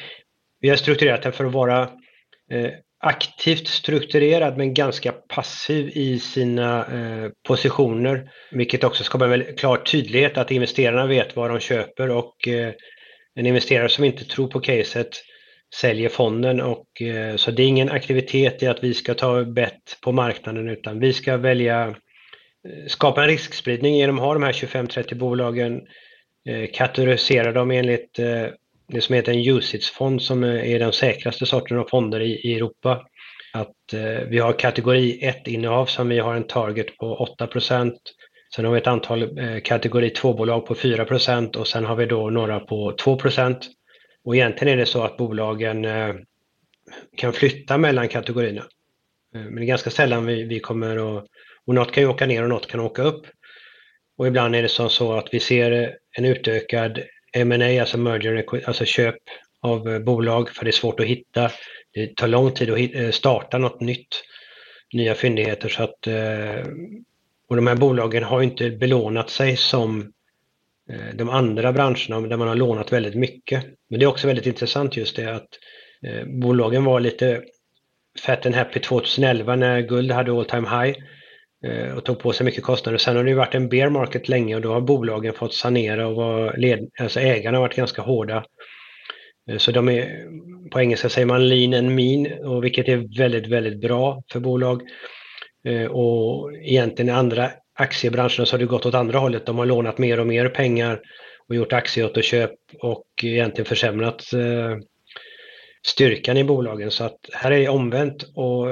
[0.61, 1.83] vi har strukturerat det för att vara
[2.53, 8.31] eh, aktivt strukturerad men ganska passiv i sina eh, positioner.
[8.51, 12.73] Vilket också skapar en klar tydlighet att investerarna vet vad de köper och eh,
[13.35, 15.11] en investerare som inte tror på caset
[15.75, 19.99] säljer fonden och eh, så det är ingen aktivitet i att vi ska ta bett
[20.03, 24.53] på marknaden utan vi ska välja eh, skapa en riskspridning genom att ha de här
[24.53, 25.81] 25-30 bolagen,
[26.49, 28.47] eh, kategorisera dem enligt eh,
[28.89, 33.07] det som heter en UCITS-fond som är den säkraste sorten av fonder i, i Europa.
[33.53, 37.93] Att eh, vi har kategori 1-innehav som vi har en target på 8%
[38.55, 42.31] Sen har vi ett antal eh, kategori 2-bolag på 4% och sen har vi då
[42.31, 43.63] några på 2%
[44.25, 46.15] Och egentligen är det så att bolagen eh,
[47.17, 48.65] kan flytta mellan kategorierna.
[49.35, 51.25] Eh, men det är ganska sällan vi, vi kommer att...
[51.67, 53.27] Och något kan ju åka ner och något kan åka upp.
[54.19, 57.01] Och ibland är det som så att vi ser en utökad
[57.37, 59.17] M&A, alltså merger, alltså köp
[59.61, 61.51] av eh, bolag, för det är svårt att hitta.
[61.95, 64.23] Det tar lång tid att eh, starta något nytt,
[64.93, 65.69] nya fyndigheter.
[65.69, 66.67] Så att, eh,
[67.49, 70.13] och de här bolagen har inte belånat sig som
[71.15, 73.65] de andra branscherna där man har lånat väldigt mycket.
[73.91, 75.49] Men det är också väldigt intressant just det att
[76.27, 77.43] bolagen var lite
[78.27, 80.99] fat and happy 2011 när guld hade all time high
[81.65, 82.99] Eh, och tog på sig mycket kostnader.
[82.99, 86.15] Sen har det varit en bear market länge och då har bolagen fått sanera och
[86.15, 88.45] var led, alltså ägarna har varit ganska hårda.
[89.51, 90.27] Eh, så de är,
[90.71, 94.83] på engelska säger man lean and mean, och vilket är väldigt, väldigt bra för bolag.
[95.69, 99.47] Eh, och egentligen i andra aktiebranscher så har det gått åt andra hållet.
[99.47, 101.01] De har lånat mer och mer pengar
[101.49, 104.25] och gjort aktieåterköp och egentligen försämrat
[105.87, 106.91] styrkan i bolagen.
[106.91, 108.67] Så att här är det omvänt och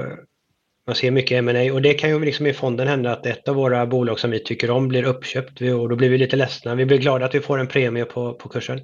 [0.87, 3.55] man ser mycket M&A och det kan ju liksom i fonden hända att ett av
[3.55, 6.75] våra bolag som vi tycker om blir uppköpt och då blir vi lite ledsna.
[6.75, 8.81] Vi blir glada att vi får en premie på, på kursen.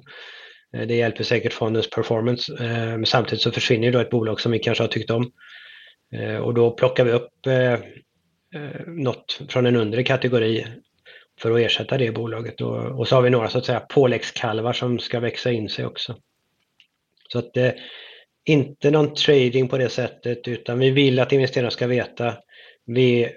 [0.73, 2.53] Eh, det hjälper säkert fondens performance.
[2.59, 5.31] Eh, men samtidigt så försvinner ju då ett bolag som vi kanske har tyckt om.
[6.13, 7.29] Eh, och då plockar vi upp
[8.87, 10.65] något från en undre kategori
[11.39, 12.61] för att ersätta det bolaget.
[12.61, 16.15] Och, så har vi några så att säga påläggskalvar som ska växa in sig också.
[17.29, 17.57] Så att
[18.45, 22.33] inte någon trading på det sättet utan vi vill att investerarna ska veta
[22.85, 23.29] vi,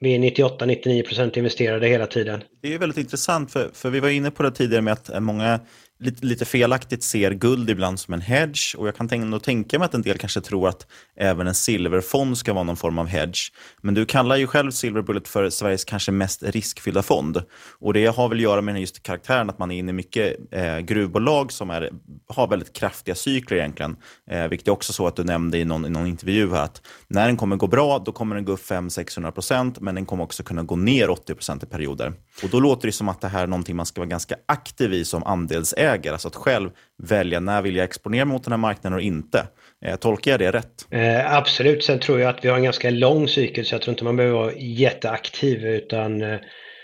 [0.00, 2.42] vi är 98-99% investerade hela tiden.
[2.62, 5.60] Det är väldigt intressant för, för vi var inne på det tidigare med att många
[6.00, 9.86] lite, lite felaktigt ser guld ibland som en hedge och jag kan ändå tänka mig
[9.86, 13.52] att en del kanske tror att även en silverfond ska vara någon form av hedge.
[13.82, 17.42] Men du kallar ju själv Silver Bullet för Sveriges kanske mest riskfyllda fond
[17.80, 20.36] och det har väl att göra med just karaktären att man är inne i mycket
[20.50, 21.90] eh, gruvbolag som är,
[22.28, 23.96] har väldigt kraftiga cykler egentligen.
[24.30, 26.82] Eh, vilket är också så att du nämnde i någon, i någon intervju här att
[27.08, 30.42] när den kommer gå bra då kommer den gå upp 500-600% men den kommer också
[30.42, 32.12] kunna gå ner 80% i perioder.
[32.42, 34.92] Och då låter det som att det här är någonting man ska vara ganska aktiv
[34.92, 36.12] i som andelsägare äger.
[36.12, 36.70] alltså att själv
[37.02, 39.48] välja när vill jag exponera mig mot den här marknaden och inte.
[39.84, 40.86] Eh, tolkar jag det rätt?
[40.90, 43.92] Eh, absolut, sen tror jag att vi har en ganska lång cykel så jag tror
[43.92, 46.38] inte man behöver vara jätteaktiv utan eh,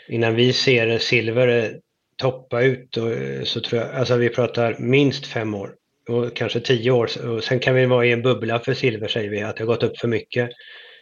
[0.08, 1.70] innan vi ser silver eh,
[2.16, 5.74] toppa ut och, eh, så tror jag, alltså vi pratar minst fem år
[6.08, 7.26] och kanske tio år.
[7.28, 9.66] Och sen kan vi vara i en bubbla för silver säger vi, att det har
[9.66, 10.50] gått upp för mycket.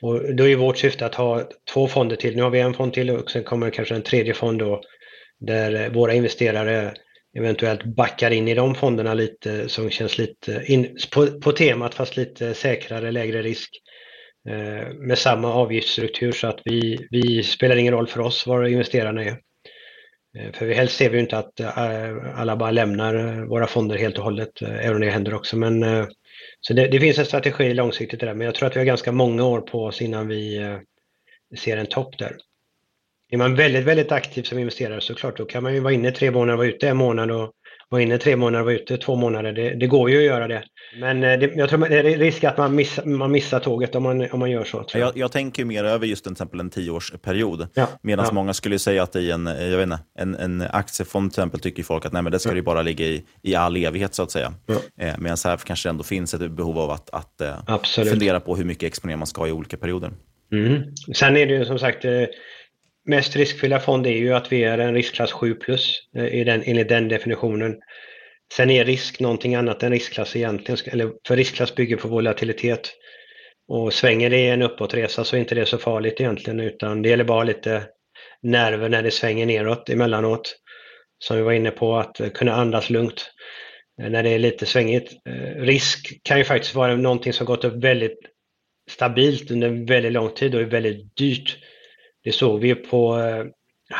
[0.03, 1.43] Och då är vårt syfte att ha
[1.73, 2.37] två fonder till.
[2.37, 4.81] Nu har vi en fond till och sen kommer kanske en tredje fond då
[5.41, 6.95] där eh, våra investerare
[7.39, 12.17] eventuellt backar in i de fonderna lite som känns lite in, på, på temat fast
[12.17, 13.71] lite säkrare, lägre risk
[14.49, 19.25] eh, med samma avgiftsstruktur så att vi, vi spelar ingen roll för oss var investerarna
[19.25, 19.39] är.
[20.39, 21.79] Eh, för vi helst ser vi inte att eh,
[22.35, 25.57] alla bara lämnar eh, våra fonder helt och hållet, eh, även om det händer också.
[25.57, 26.07] Men, eh,
[26.61, 29.13] så det, det finns en strategi långsiktigt där, men jag tror att vi har ganska
[29.13, 30.79] många år på oss innan vi eh,
[31.59, 32.37] ser en topp där.
[33.33, 36.11] Är man väldigt, väldigt aktiv som investerare så klart, då kan man ju vara inne
[36.11, 37.51] tre månader, vara ute en månad och
[37.89, 39.53] vara inne tre månader, vara ute två månader.
[39.53, 40.65] Det, det går ju att göra det.
[41.01, 44.03] Men eh, det, jag tror det är risk att man, miss, man missar tåget om
[44.03, 44.85] man, om man gör så.
[44.95, 45.17] Jag.
[45.17, 47.69] Jag, tänker mer över just till exempel en tioårsperiod.
[47.75, 48.35] Ja, Medan ja.
[48.35, 51.83] många skulle säga att i en, jag vet inte, en, en aktiefond till exempel tycker
[51.83, 52.57] folk att nej, men det ska ja.
[52.57, 54.55] ju bara ligga i, i all evighet så att säga.
[54.67, 54.75] Ja.
[55.07, 58.65] Eh, Medan här kanske ändå finns ett behov av att, att eh, fundera på hur
[58.65, 60.11] mycket exponering man ska ha i olika perioder.
[60.53, 60.83] Mm.
[61.15, 62.25] Sen är det ju som sagt eh,
[63.05, 66.63] mest riskfyllda fond är ju att vi är en riskklass 7 plus eh, i den,
[66.67, 67.77] enligt den definitionen.
[68.55, 72.91] Sen är risk någonting annat än riskklass egentligen, eller för riskklass bygger på volatilitet.
[73.69, 77.25] Och svänger det en uppåtresa så är inte det så farligt egentligen utan det gäller
[77.25, 77.83] bara lite
[78.43, 80.57] nerver när det svänger neråt emellanåt.
[81.19, 83.31] Som vi var inne på, att kunna andas lugnt
[84.03, 85.13] eh, när det är lite svängigt.
[85.29, 88.19] Eh, risk kan ju faktiskt vara någonting som gått upp väldigt
[88.91, 91.59] stabilt under väldigt lång tid och är väldigt dyrt.
[92.25, 93.45] Det såg vi på eh,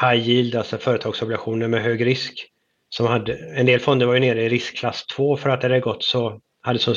[0.01, 2.49] high yield, alltså företagsobligationer med hög risk.
[2.89, 5.81] Som hade, en del fonder var ju nere i riskklass 2 för att det hade
[5.81, 6.95] gått så, hade så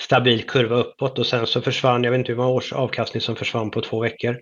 [0.00, 3.36] stabil kurva uppåt och sen så försvann, jag vet inte hur många års avkastning som
[3.36, 4.38] försvann på två veckor.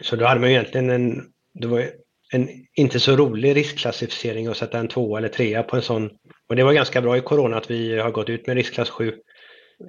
[0.00, 1.22] Så då hade man ju egentligen en,
[1.54, 1.90] det var
[2.32, 6.10] en inte så rolig riskklassificering att sätta en tvåa eller trea på en sån.
[6.48, 9.14] Och det var ganska bra i corona att vi har gått ut med riskklass 7.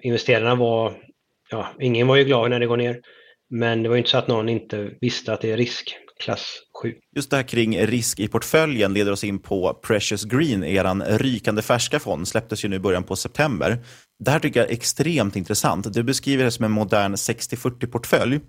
[0.01, 0.93] Investerarna var,
[1.49, 3.01] ja, ingen var ju glad när det går ner.
[3.49, 6.93] Men det var inte så att någon inte visste att det är risk riskklass 7.
[7.15, 11.61] Just det här kring risk i portföljen leder oss in på Precious Green, eran rykande
[11.61, 13.77] färska fond, släpptes ju nu i början på september.
[14.19, 15.93] Det här tycker jag är extremt intressant.
[15.93, 18.39] Du beskriver det som en modern 60-40-portfölj.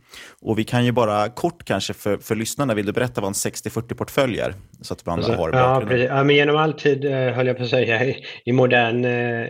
[0.41, 3.35] Och vi kan ju bara kort kanske för, för lyssnarna, vill du berätta vad en
[3.35, 4.55] 60-40-portfölj är?
[4.83, 7.71] Så att alltså, har ja, ja, men genom all tid, eh, höll jag på att
[7.71, 9.47] säga, i, i modern eh,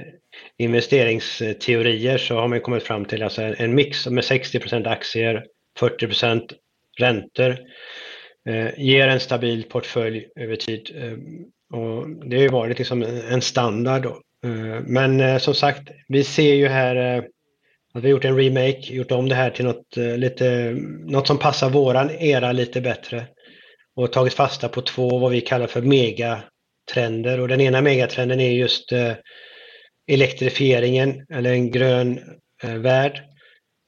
[0.59, 5.45] investeringsteorier så har man kommit fram till alltså en mix med 60% aktier,
[5.81, 6.43] 40%
[6.99, 7.57] räntor.
[8.49, 10.91] Eh, ger en stabil portfölj över tid.
[10.97, 11.45] Ehm,
[11.81, 14.03] och det har ju varit liksom en standard.
[14.03, 14.23] Då.
[14.49, 17.19] Eh, men eh, som sagt, vi ser ju här
[17.95, 20.77] att vi har gjort en remake, gjort om det här till något, lite,
[21.07, 23.27] något som passar våran era lite bättre.
[23.97, 27.41] Och tagit fasta på två vad vi kallar för megatrender.
[27.41, 28.93] Och den ena megatrenden är just
[30.11, 32.21] elektrifieringen eller en grön
[32.63, 33.23] värld.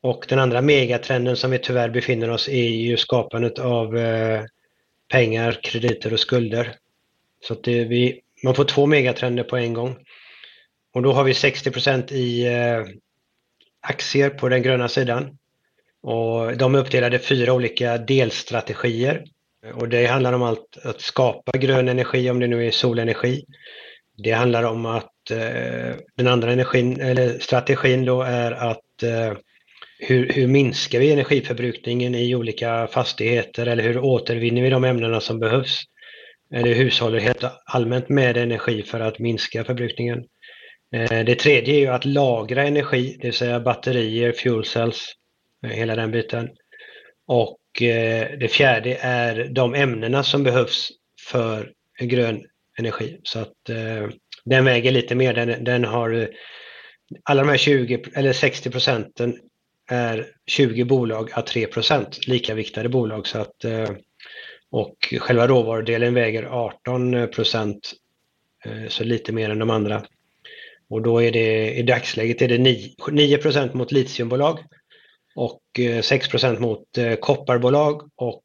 [0.03, 4.44] Och den andra megatrenden som vi tyvärr befinner oss i är ju skapandet av eh,
[5.09, 6.76] pengar, krediter och skulder.
[7.40, 9.96] Så att det, vi, man får två megatrender på en gång.
[10.94, 12.84] Och då har vi 60% i eh,
[13.80, 15.38] aktier på den gröna sidan.
[16.03, 19.24] Och de är uppdelade i fyra olika delstrategier.
[19.74, 23.44] Och det handlar om allt att skapa grön energi, om det nu är solenergi.
[24.16, 29.32] Det handlar om att eh, den andra energin, eller strategin då är att eh,
[30.01, 35.38] hur, hur minskar vi energiförbrukningen i olika fastigheter eller hur återvinner vi de ämnena som
[35.38, 35.82] behövs?
[36.55, 40.24] Eller hushåller helt allmänt med energi för att minska förbrukningen?
[40.94, 45.14] Eh, det tredje är ju att lagra energi, det vill säga batterier, fuel cells,
[45.66, 46.48] eh, hela den biten.
[47.26, 50.88] Och eh, det fjärde är de ämnena som behövs
[51.30, 52.44] för grön
[52.78, 53.18] energi.
[53.22, 53.55] Så att
[54.44, 55.34] den väger lite mer.
[55.34, 56.28] Den, den har
[57.24, 59.36] alla de här 20 eller 60 procenten
[59.91, 63.26] är 20 bolag à 3 procent likaviktade bolag.
[63.26, 63.91] Så att, eh,
[64.70, 67.93] och själva råvarudelen väger 18 procent,
[68.64, 70.05] eh, så lite mer än de andra.
[70.88, 72.59] Och då är det i dagsläget är det
[73.11, 74.59] 9, procent mot litiumbolag
[75.34, 76.84] och eh, 6 procent mot
[77.20, 78.43] kopparbolag och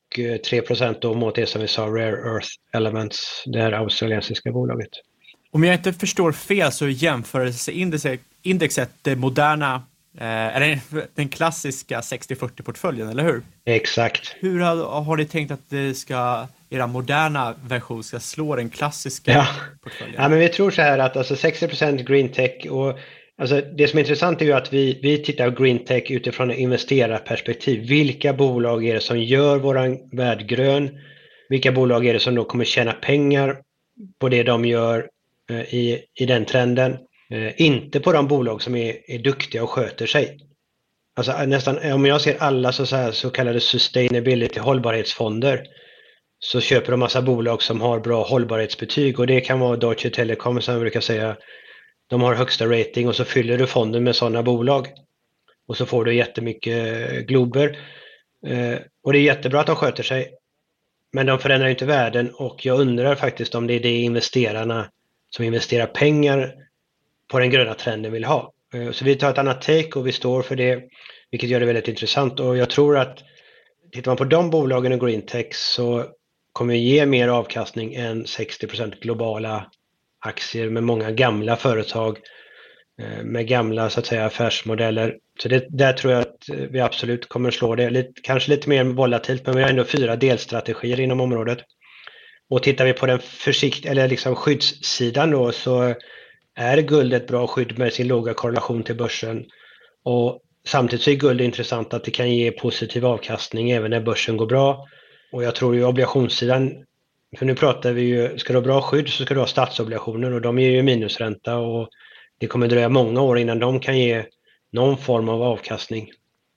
[0.50, 0.64] 3 eh,
[1.02, 4.90] då mot det som vi sa Rare Earth Elements, det här australiensiska bolaget.
[5.52, 9.84] Om jag inte förstår fel så är jämförelseindexet det moderna,
[10.18, 10.80] eh, eller
[11.16, 13.42] den klassiska 60-40-portföljen, eller hur?
[13.66, 14.36] Exakt.
[14.40, 19.32] Hur har, har ni tänkt att det ska era moderna version ska slå den klassiska
[19.32, 19.48] Ja.
[19.84, 20.16] portföljen?
[20.22, 23.00] Ja, men vi tror så här att alltså 60% green tech och
[23.38, 26.52] alltså det som är intressant är ju att vi, vi tittar på green tech utifrån
[26.52, 27.88] ett investerarperspektiv.
[27.90, 30.90] Vilka bolag är det som gör våran värld grön?
[31.50, 33.58] Vilka bolag är det som då kommer tjäna pengar
[34.20, 35.08] på det de gör
[35.50, 36.98] eh, i, i den trenden?
[37.30, 40.38] Eh, inte på de bolag som är, är duktiga och sköter sig.
[41.16, 45.66] Alltså eh, nästan, eh, om jag ser alla så, så, här, så kallade sustainability hållbarhetsfonder
[46.40, 50.62] så köper de massa bolag som har bra hållbarhetsbetyg och det kan vara Deutsche Telekom
[50.62, 51.38] som jag brukar säga.
[52.10, 54.88] De har högsta rating och så fyller du fonden med sådana bolag.
[55.68, 57.78] Och så får du jättemycket glober.
[58.48, 60.34] Eh, och det är jättebra att de sköter sig.
[61.14, 64.92] Men de förändrar ju inte världen och jag undrar faktiskt om det är det investerarna
[65.30, 66.65] som investerar pengar
[67.32, 68.54] på den gröna trenden vill ha.
[68.74, 70.84] Eh, så vi tar ett annat take och vi står för det,
[71.32, 72.40] vilket gör det väldigt intressant.
[72.40, 73.20] Och jag tror att
[73.92, 76.06] tittar man på de bolagen och GreenTech så
[76.54, 79.72] kommer det ge mer avkastning än 60% globala
[80.26, 82.20] aktier med många gamla företag
[83.02, 85.18] eh, med gamla så att säga affärsmodeller.
[85.40, 87.90] Så det, där tror jag att eh, vi absolut kommer slå det.
[87.90, 91.60] Lite, kanske lite mer volatilt men vi har ändå fyra delstrategier inom området.
[92.50, 95.96] Och tittar vi på den försikt eller liksom skyddssidan då så
[96.56, 99.46] är guld ett bra skydd med sin låga korrelation till börsen.
[100.04, 104.38] Och samtidigt så är guld intressant att det kan ge positiv avkastning även när börsen
[104.38, 104.88] går bra.
[105.32, 106.72] Och jag tror ju obligationssidan,
[107.38, 110.34] för nu pratar vi ju, ska du ha bra skydd så ska du ha statsobligationer
[110.34, 111.90] och de ger ju minusränta och
[112.40, 114.26] det kommer dröja många år innan de kan ge
[114.72, 116.12] någon form av avkastning.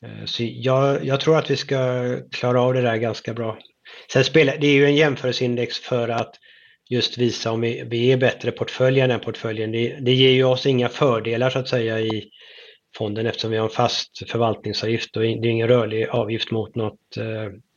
[0.05, 1.79] Eh, så jag, jag tror att vi ska
[2.31, 3.59] klara av det där ganska bra.
[4.13, 6.35] Sen spelar, det är ju en jämförelseindex för att
[6.89, 9.73] just visa om vi, vi är bättre portfölj än den portföljen.
[9.73, 12.25] Det, det ger ju oss inga fördelar så att säga i
[12.99, 17.17] fonden eftersom vi har en fast förvaltningsavgift och det är ingen rörlig avgift mot något,
[17.17, 17.25] eh,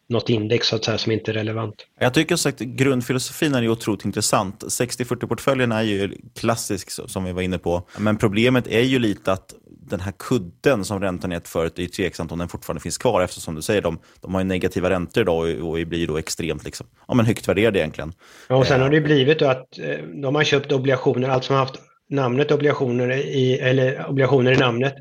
[0.09, 1.75] något index så att säga som inte är relevant.
[1.99, 4.63] Jag tycker sagt grundfilosofin är otroligt intressant.
[4.63, 7.87] 60-40-portföljen är ju klassisk som vi var inne på.
[7.97, 9.53] Men problemet är ju lite att
[9.91, 13.21] den här kudden som räntan gett förut, det är tveksamt om den fortfarande finns kvar
[13.21, 16.17] eftersom som du säger, de, de har ju negativa räntor idag och, och blir då
[16.17, 18.13] extremt liksom, ja, men högt värderade egentligen.
[18.47, 21.55] Ja, och sen har det blivit då att eh, de har köpt obligationer, allt som
[21.55, 21.79] har haft
[22.09, 24.95] namnet obligationer i, eller obligationer i namnet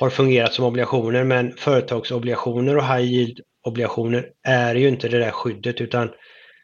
[0.00, 5.30] har fungerat som obligationer men företagsobligationer och high yield obligationer är ju inte det där
[5.30, 6.10] skyddet utan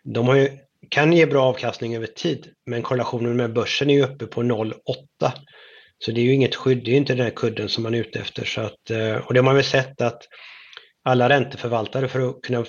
[0.05, 0.49] de har ju,
[0.89, 4.72] kan ge bra avkastning över tid men korrelationen med börsen är ju uppe på 0,8.
[6.05, 7.98] Så det är ju inget skydd, det är inte den här kudden som man är
[7.98, 8.44] ute efter.
[8.44, 10.22] Så att, eh, och det har man väl sett att
[11.05, 12.64] alla ränteförvaltare för att kunna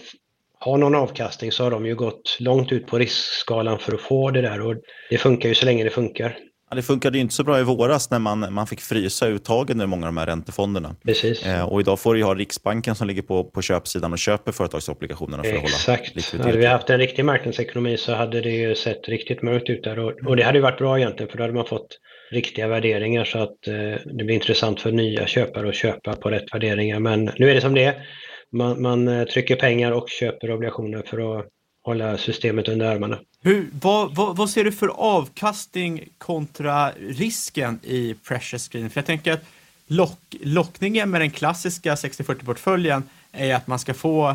[0.60, 4.32] ha någon avkastning så har de ju gått långt ut på riskskalan för att få
[4.32, 4.76] det där och
[5.10, 6.38] det funkar ju så länge det funkar.
[6.70, 9.82] Ja, det funkade ju inte så bra i våras när man, man fick frysa uttagen
[9.82, 10.96] i många av de här räntefonderna.
[11.06, 11.46] Precis.
[11.46, 14.52] Eh, och idag får du ju ha Riksbanken som ligger på, på köpsidan och köper
[14.52, 16.46] företagsobligationerna för att hålla likviditet.
[16.46, 20.00] Hade vi haft en riktig marknadsekonomi så hade det ju sett riktigt mörkt ut där
[20.00, 22.00] och, och det hade ju varit bra egentligen för då hade man fått
[22.32, 23.74] riktiga värderingar så att eh,
[24.06, 27.00] det blir intressant för nya köpare att köpa på rätt värderingar.
[27.00, 28.08] Men nu är det som det är.
[28.52, 31.46] Man, man eh, trycker pengar och köper obligationer för att
[31.84, 33.20] hålla systemet under armarna.
[33.42, 38.90] Hur, vad, vad, vad ser du för avkastning kontra risken i Precious Green?
[38.90, 39.46] För jag tänker att
[39.88, 44.30] lock, lockningen med den klassiska 60-40-portföljen är att man ska få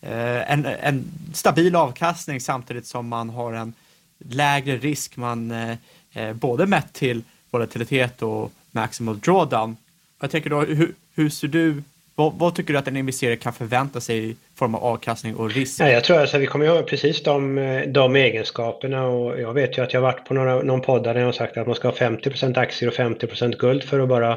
[0.00, 3.74] eh, en, en stabil avkastning samtidigt som man har en
[4.18, 5.76] lägre risk, man, eh,
[6.12, 7.22] eh, både mätt till
[7.52, 9.76] volatilitet och maximal drawdown.
[10.20, 11.82] Jag tänker då, hur, hur ser du,
[12.14, 15.50] vad, vad tycker du att en investerare kan förvänta sig i form av avkastning och
[15.50, 15.80] risk?
[15.80, 19.82] Ja, jag tror att vi kommer ha precis de, de egenskaperna och jag vet ju
[19.82, 21.88] att jag har varit på några, någon podd där jag har sagt att man ska
[21.88, 24.34] ha 50% aktier och 50% guld för att bara,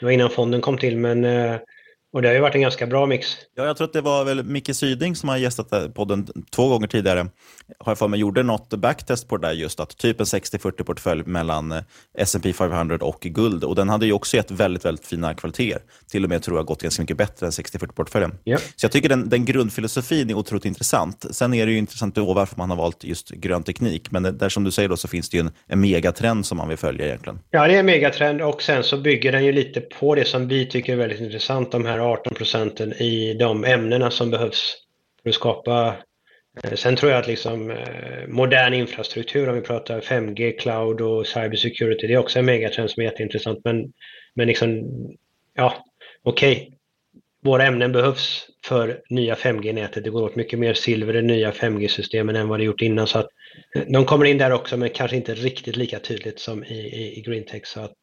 [0.00, 1.56] det var innan fonden kom till men eh,
[2.12, 3.28] och det har ju varit en ganska bra mix.
[3.54, 6.86] Ja, jag tror att det var väl Micke Syding som har gästat podden två gånger
[6.86, 7.26] tidigare.
[7.78, 10.82] Har jag för mig gjorde något backtest på det där just att typ en 60-40
[10.82, 11.82] portfölj mellan eh,
[12.18, 13.64] S&P 500 och guld.
[13.64, 15.82] Och den hade ju också gett väldigt, väldigt fina kvaliteter.
[16.10, 18.34] Till och med tror jag gått ganska mycket bättre än 60-40 portföljen.
[18.44, 18.58] Ja.
[18.58, 21.26] Så jag tycker den, den grundfilosofin är otroligt intressant.
[21.30, 24.10] Sen är det ju intressant då varför man har valt just grön teknik.
[24.10, 26.68] Men där som du säger då så finns det ju en, en megatrend som man
[26.68, 27.38] vill följa egentligen.
[27.50, 30.48] Ja, det är en megatrend och sen så bygger den ju lite på det som
[30.48, 34.76] vi tycker är väldigt intressant, de här 18 procenten i de ämnena som behövs
[35.22, 35.96] för att skapa.
[36.62, 41.26] Eh, sen tror jag att liksom eh, modern infrastruktur, om vi pratar 5G, cloud och
[41.26, 43.60] cybersecurity, det är också en megatrend som är jätteintressant.
[43.64, 43.92] Men,
[44.34, 44.88] men liksom,
[45.54, 45.84] ja,
[46.22, 46.76] okej.
[47.42, 50.04] Våra ämnen behövs för nya 5G-nätet.
[50.04, 53.06] Det går åt mycket mer silver i nya 5G-systemen än vad det gjort innan.
[53.06, 53.28] Så att
[53.74, 57.18] eh, de kommer in där också, men kanske inte riktigt lika tydligt som i, i,
[57.18, 57.66] i GreenTech.
[57.66, 57.94] Så att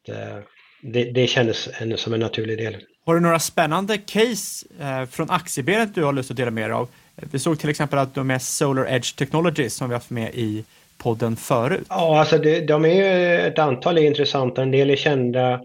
[0.82, 2.76] det, det kändes som en naturlig del.
[3.08, 6.72] Har du några spännande case eh, från aktiebenet du har lust att dela med dig
[6.72, 6.88] av?
[7.32, 10.64] Vi såg till exempel att de är Solar Edge Technologies som vi haft med i
[10.98, 11.86] podden förut.
[11.88, 14.62] Ja, alltså det, de är ju ett antal är intressanta.
[14.62, 15.60] En del är kända,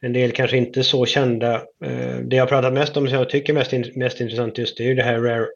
[0.00, 1.54] en del kanske inte så kända.
[1.84, 4.88] Eh, det jag pratat mest om som jag tycker mest, mest intressant just det är
[4.88, 5.46] ju det här Rare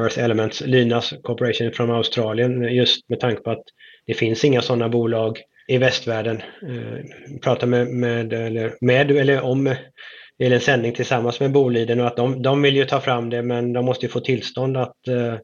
[0.00, 3.64] Earth Elements, Lynas Corporation från Australien, just med tanke på att
[4.06, 5.38] det finns inga sådana bolag
[5.68, 6.36] i västvärlden.
[6.62, 9.74] Eh, prata pratar med, med, eller, med eller om
[10.38, 13.42] till en sändning tillsammans med Boliden och att de, de vill ju ta fram det
[13.42, 15.34] men de måste ju få tillstånd att eh,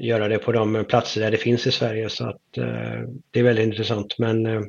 [0.00, 3.00] göra det på de platser där det finns i Sverige så att eh,
[3.30, 4.18] det är väldigt intressant.
[4.18, 4.60] Men eh,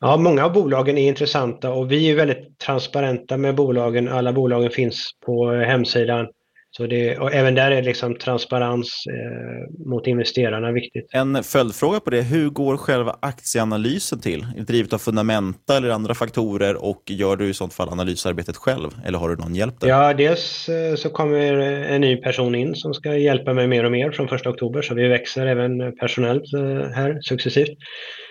[0.00, 4.08] ja, många av bolagen är intressanta och vi är väldigt transparenta med bolagen.
[4.08, 6.28] Alla bolagen finns på hemsidan
[6.76, 11.06] så det, och även där är liksom transparens eh, mot investerarna viktigt.
[11.12, 14.40] En följdfråga på det, hur går själva aktieanalysen till?
[14.40, 18.56] Är det drivet av fundamenta eller andra faktorer och gör du i sånt fall analysarbetet
[18.56, 19.88] själv eller har du någon hjälp där?
[19.88, 23.92] Ja, dels eh, så kommer en ny person in som ska hjälpa mig mer och
[23.92, 27.78] mer från 1 oktober så vi växer även personellt eh, här successivt.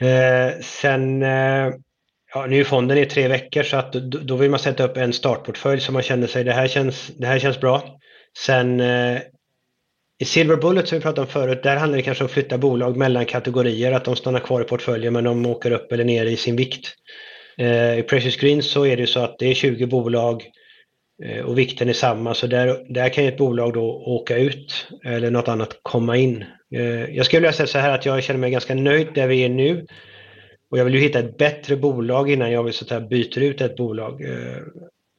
[0.01, 1.73] Eh, sen eh,
[2.33, 5.13] Ja, nu är fonden i tre veckor så att då vill man sätta upp en
[5.13, 7.83] startportfölj så man känner sig det här känns, det här känns bra.
[8.37, 9.21] Sen eh,
[10.21, 12.57] i Silver Bullet som vi pratade om förut, där handlar det kanske om att flytta
[12.57, 16.25] bolag mellan kategorier, att de stannar kvar i portföljen men de åker upp eller ner
[16.25, 16.93] i sin vikt.
[17.57, 20.43] Eh, I Precious Green så är det så att det är 20 bolag
[21.23, 25.31] eh, och vikten är samma, så där, där kan ett bolag då åka ut eller
[25.31, 26.45] något annat komma in.
[26.75, 29.43] Eh, jag skulle vilja säga så här att jag känner mig ganska nöjd där vi
[29.43, 29.85] är nu.
[30.71, 33.61] Och jag vill ju hitta ett bättre bolag innan jag vill så att byter ut
[33.61, 34.21] ett bolag.
[34.21, 34.61] Eh,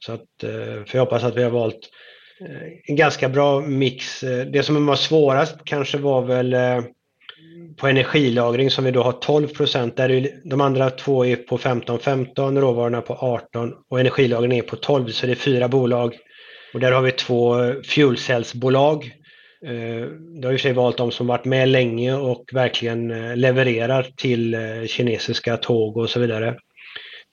[0.05, 2.02] så att, eh, för jag hoppas att vi har valt Eh,
[2.41, 4.23] Eh, en ganska bra mix.
[4.23, 6.81] Eh, det som var svårast kanske var väl eh,
[7.77, 9.99] på energilagring som vi då har 12 procent.
[10.43, 15.25] De andra två är på 15-15, råvarorna på 18 och energilagring är på 12 så
[15.25, 16.15] det är fyra bolag.
[16.73, 19.11] Och där har vi två fuelcellsbolag.
[20.41, 24.03] Det har i och för sig valt de som varit med länge och verkligen levererar
[24.15, 24.57] till
[24.87, 26.55] kinesiska tåg och så vidare.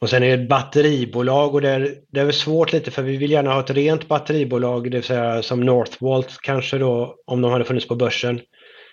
[0.00, 3.16] Och sen är det ett batteribolag och det är, det är svårt lite för vi
[3.16, 7.52] vill gärna ha ett rent batteribolag, det vill säga som Northvolt kanske då, om de
[7.52, 8.40] hade funnits på börsen.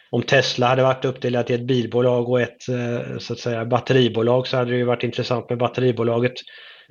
[0.09, 4.47] Om Tesla hade varit uppdelat i ett bilbolag och ett eh, så att säga batteribolag
[4.47, 6.33] så hade det ju varit intressant med batteribolaget.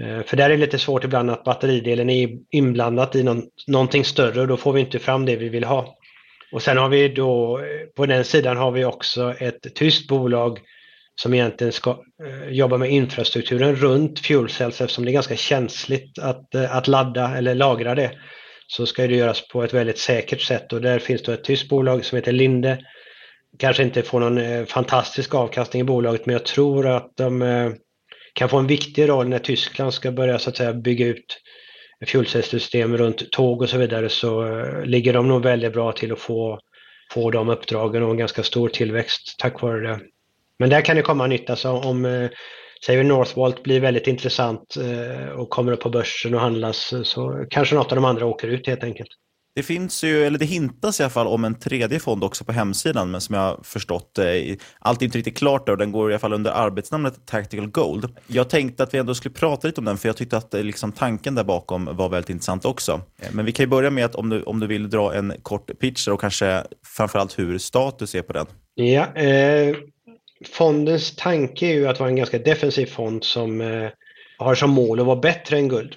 [0.03, 4.05] Eh, för där är det lite svårt ibland att batteridelen är inblandat i någon, någonting
[4.05, 5.97] större och då får vi inte fram det vi vill ha.
[6.53, 7.65] Och sen har vi då, eh,
[7.97, 10.59] på den sidan har vi också ett tyskt bolag
[11.23, 11.91] som egentligen ska
[12.25, 16.89] eh, jobba med infrastrukturen runt fuel cells eftersom det är ganska känsligt att, eh, att
[16.89, 18.11] ladda eller lagra det.
[18.67, 21.69] Så ska det göras på ett väldigt säkert sätt och där finns då ett tyskt
[21.69, 22.79] bolag som heter Linde.
[23.59, 27.71] Kanske inte får någon eh, fantastisk avkastning i bolaget men jag tror att de eh,
[28.33, 31.41] kan få en viktig roll när Tyskland ska börja så att säga bygga ut
[32.07, 36.19] fuelcellssystem runt tåg och så vidare så eh, ligger de nog väldigt bra till att
[36.19, 36.59] få,
[37.13, 40.01] få de uppdragen och en ganska stor tillväxt tack vare det.
[40.59, 41.51] Men där kan det komma nytt.
[41.51, 42.31] Alltså om eh,
[42.87, 47.75] säger Northvolt blir väldigt intressant eh, och kommer upp på börsen och handlas så kanske
[47.75, 49.09] något av de andra åker ut helt enkelt.
[49.55, 52.53] Det finns ju, eller det hintas i alla fall om en tredje fond också på
[52.53, 54.25] hemsidan, men som jag har förstått, eh,
[54.79, 58.17] allt är inte riktigt klart och den går i alla fall under arbetsnamnet Tactical Gold.
[58.27, 60.93] Jag tänkte att vi ändå skulle prata lite om den, för jag tyckte att liksom,
[60.93, 63.01] tanken där bakom var väldigt intressant också.
[63.33, 65.79] Men vi kan ju börja med att om du, om du vill dra en kort
[65.81, 66.63] pitch och kanske
[66.97, 68.47] framförallt hur status är på den.
[68.75, 69.77] Ja, eh,
[70.45, 73.91] fondens tanke är ju att vara en ganska defensiv fond som eh,
[74.39, 75.95] har som mål att vara bättre än guld.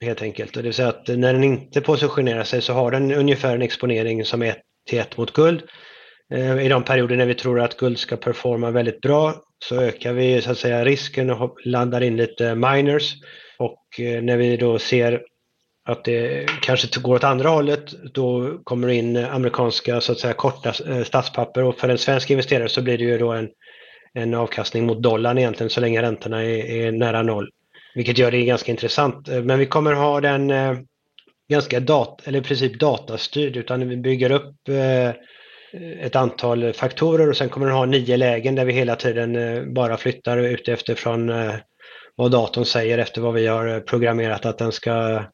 [0.00, 0.54] Helt enkelt.
[0.54, 4.24] Det vill säga att när den inte positionerar sig så har den ungefär en exponering
[4.24, 4.58] som är 1
[4.88, 5.62] till 1 mot guld.
[6.34, 10.12] Eh, I de perioder när vi tror att guld ska performa väldigt bra så ökar
[10.12, 13.14] vi så att säga risken och landar in lite miners.
[13.58, 15.22] Och eh, när vi då ser
[15.84, 20.34] att det kanske går åt andra hållet, då kommer det in amerikanska så att säga
[20.34, 23.48] korta eh, statspapper och för en svensk investerare så blir det ju då en
[24.14, 27.50] en avkastning mot dollarn egentligen så länge räntorna är, är nära noll.
[27.94, 29.28] Vilket gör det ganska intressant.
[29.28, 30.78] Eh, men vi kommer ha den eh,
[31.50, 35.10] ganska dat eller i princip datastyrd utan vi bygger upp eh,
[36.00, 39.62] ett antal faktorer och sen kommer den ha nio lägen där vi hela tiden eh,
[39.64, 41.54] bara flyttar utifrån från eh,
[42.16, 45.24] vad datorn säger efter vad vi har eh, programmerat att den ska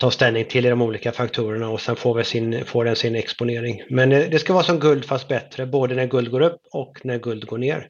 [0.00, 3.16] ta ställning till i de olika faktorerna och sen får, vi sin, får den sin
[3.16, 3.82] exponering.
[3.90, 7.00] Men eh, det ska vara som guld fast bättre, både när guld går upp och
[7.04, 7.88] när guld går ner.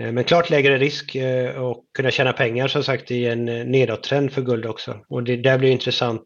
[0.00, 3.64] Eh, men klart lägre risk eh, och kunna tjäna pengar som sagt i en eh,
[3.64, 4.96] nedåttrend för guld också.
[5.08, 6.22] Och det där blir intressant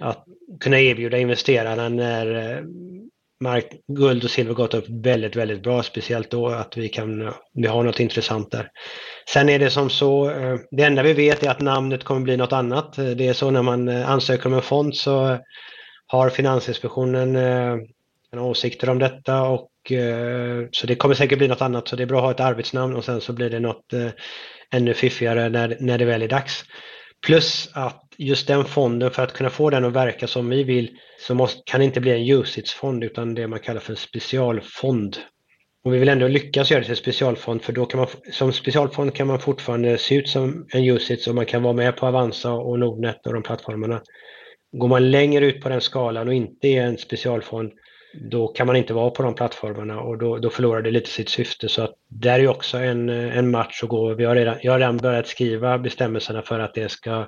[0.00, 0.24] att
[0.60, 2.62] kunna erbjuda investerarna när
[3.40, 5.82] mark, guld och silver gått upp väldigt, väldigt bra.
[5.82, 8.70] Speciellt då att vi kan, vi har något intressant där.
[9.28, 10.30] Sen är det som så,
[10.70, 12.96] det enda vi vet är att namnet kommer bli något annat.
[12.96, 15.38] Det är så när man ansöker om en fond så
[16.06, 17.36] har Finansinspektionen
[18.36, 22.06] åsikter om detta och Eh, så det kommer säkert bli något annat så det är
[22.06, 24.08] bra att ha ett arbetsnamn och sen så blir det något eh,
[24.72, 26.64] ännu fiffigare när, när det väl är dags.
[27.26, 30.90] Plus att just den fonden, för att kunna få den att verka som vi vill,
[31.20, 35.16] så måste, kan det inte bli en UCITS-fond utan det man kallar för en specialfond.
[35.84, 38.52] Och vi vill ändå lyckas göra det till en specialfond för då kan man, som
[38.52, 42.06] specialfond kan man fortfarande se ut som en UCITS och man kan vara med på
[42.06, 44.02] Avanza och Nordnet och de plattformarna.
[44.72, 47.72] Går man längre ut på den skalan och inte är en specialfond,
[48.14, 51.28] då kan man inte vara på de plattformarna och då, då förlorar det lite sitt
[51.28, 51.68] syfte.
[51.68, 54.14] Så att där är ju också en, en match att gå.
[54.14, 57.18] Vi har redan, jag har redan börjat skriva bestämmelserna för att det ska,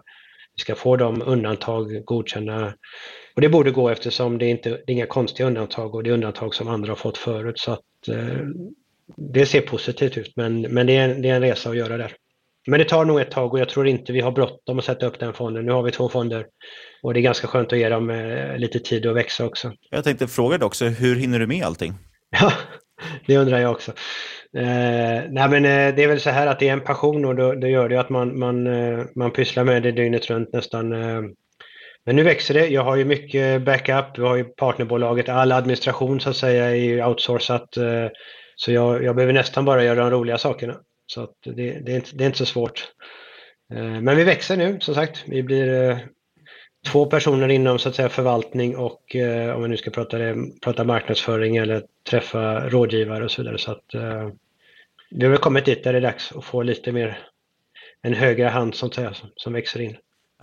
[0.57, 2.75] vi ska få de undantag godkända.
[3.35, 6.15] Och det borde gå eftersom det, inte, det är inga konstiga undantag och det är
[6.15, 7.59] undantag som andra har fått förut.
[7.59, 8.47] Så att, eh,
[9.17, 11.97] det ser positivt ut men, men det, är en, det är en resa att göra
[11.97, 12.13] där.
[12.71, 15.07] Men det tar nog ett tag och jag tror inte vi har bråttom att sätta
[15.07, 15.67] upp den fonden.
[15.67, 16.47] Nu har vi två fonder
[17.03, 19.73] och det är ganska skönt att ge dem eh, lite tid att växa också.
[19.91, 21.95] Jag tänkte fråga dig också, hur hinner du med allting?
[22.41, 22.53] Ja,
[23.27, 23.91] det undrar jag också.
[24.57, 27.37] Eh, nej men eh, det är väl så här att det är en passion och
[27.37, 30.89] då, då gör det att man, man, eh, man pysslar med det dygnet runt nästan.
[32.07, 32.67] Men nu växer det.
[32.67, 34.19] Jag har ju mycket backup.
[34.19, 35.29] Vi har ju partnerbolaget.
[35.29, 37.69] All administration så att säga är ju outsourcat.
[38.57, 40.77] Så jag, jag behöver nästan bara göra de roliga sakerna.
[41.15, 42.93] Så att det, det, är inte, det är inte så svårt.
[43.73, 45.25] Eh, men vi växer nu som sagt.
[45.27, 45.99] Vi blir eh,
[46.87, 50.37] två personer inom så att säga förvaltning och eh, om vi nu ska prata, det,
[50.63, 53.59] prata marknadsföring eller träffa rådgivare och så vidare.
[53.59, 53.85] Så att,
[55.11, 57.19] vi har väl kommit dit där det är dags att få lite mer
[58.03, 59.97] en högre hand så att säga, som, som växer in.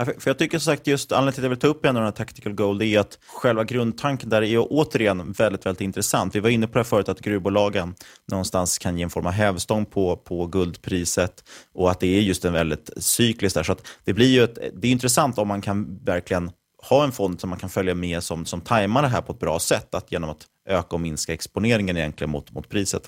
[0.05, 2.01] För jag tycker som sagt just anledningen till att jag vill ta upp en av
[2.01, 6.35] de här tactical gold är att själva grundtanken där är återigen väldigt, väldigt intressant.
[6.35, 7.95] Vi var inne på det förut att gruvbolagen
[8.31, 11.43] någonstans kan ge en form av hävstång på, på guldpriset
[11.73, 13.63] och att det är just en väldigt cykliskt där.
[13.63, 16.51] Så att det blir ju ett, det är intressant om man kan verkligen
[16.89, 19.39] ha en fond som man kan följa med som, som tajmar det här på ett
[19.39, 19.95] bra sätt.
[19.95, 23.03] Att genom att öka och minska exponeringen egentligen mot, mot priset.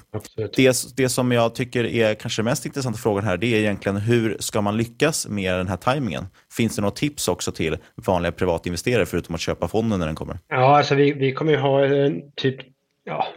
[0.56, 4.38] Det, det som jag tycker är kanske mest intressanta frågan här, det är egentligen hur
[4.40, 6.26] ska man lyckas med den här tajmingen?
[6.58, 10.40] Finns det något tips också till vanliga privatinvesterare förutom att köpa fonden när den kommer?
[10.48, 12.58] Ja, alltså vi, vi kommer ju ha en typ,
[13.04, 13.28] ja,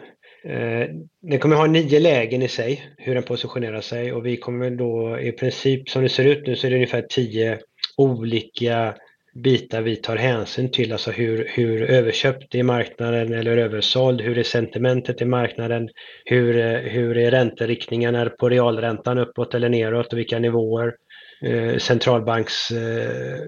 [0.45, 0.89] eh,
[1.23, 5.19] den kommer ha nio lägen i sig, hur den positionerar sig och vi kommer då
[5.21, 7.59] i princip, som det ser ut nu, så är det ungefär tio
[7.97, 8.95] olika
[9.35, 14.43] bitar vi tar hänsyn till, alltså hur, hur överköpt är marknaden eller översåld, hur är
[14.43, 15.89] sentimentet i marknaden,
[16.25, 20.95] hur, hur är ränteriktningen på realräntan uppåt eller neråt och vilka nivåer,
[21.43, 23.47] eh, centralbanks eh,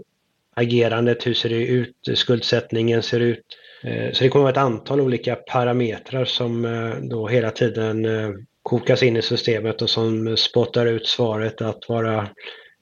[0.54, 3.44] agerandet, hur ser det ut, skuldsättningen ser ut.
[3.84, 8.04] Eh, så det kommer att vara ett antal olika parametrar som eh, då hela tiden
[8.04, 8.30] eh,
[8.62, 12.28] kokas in i systemet och som spottar ut svaret att vara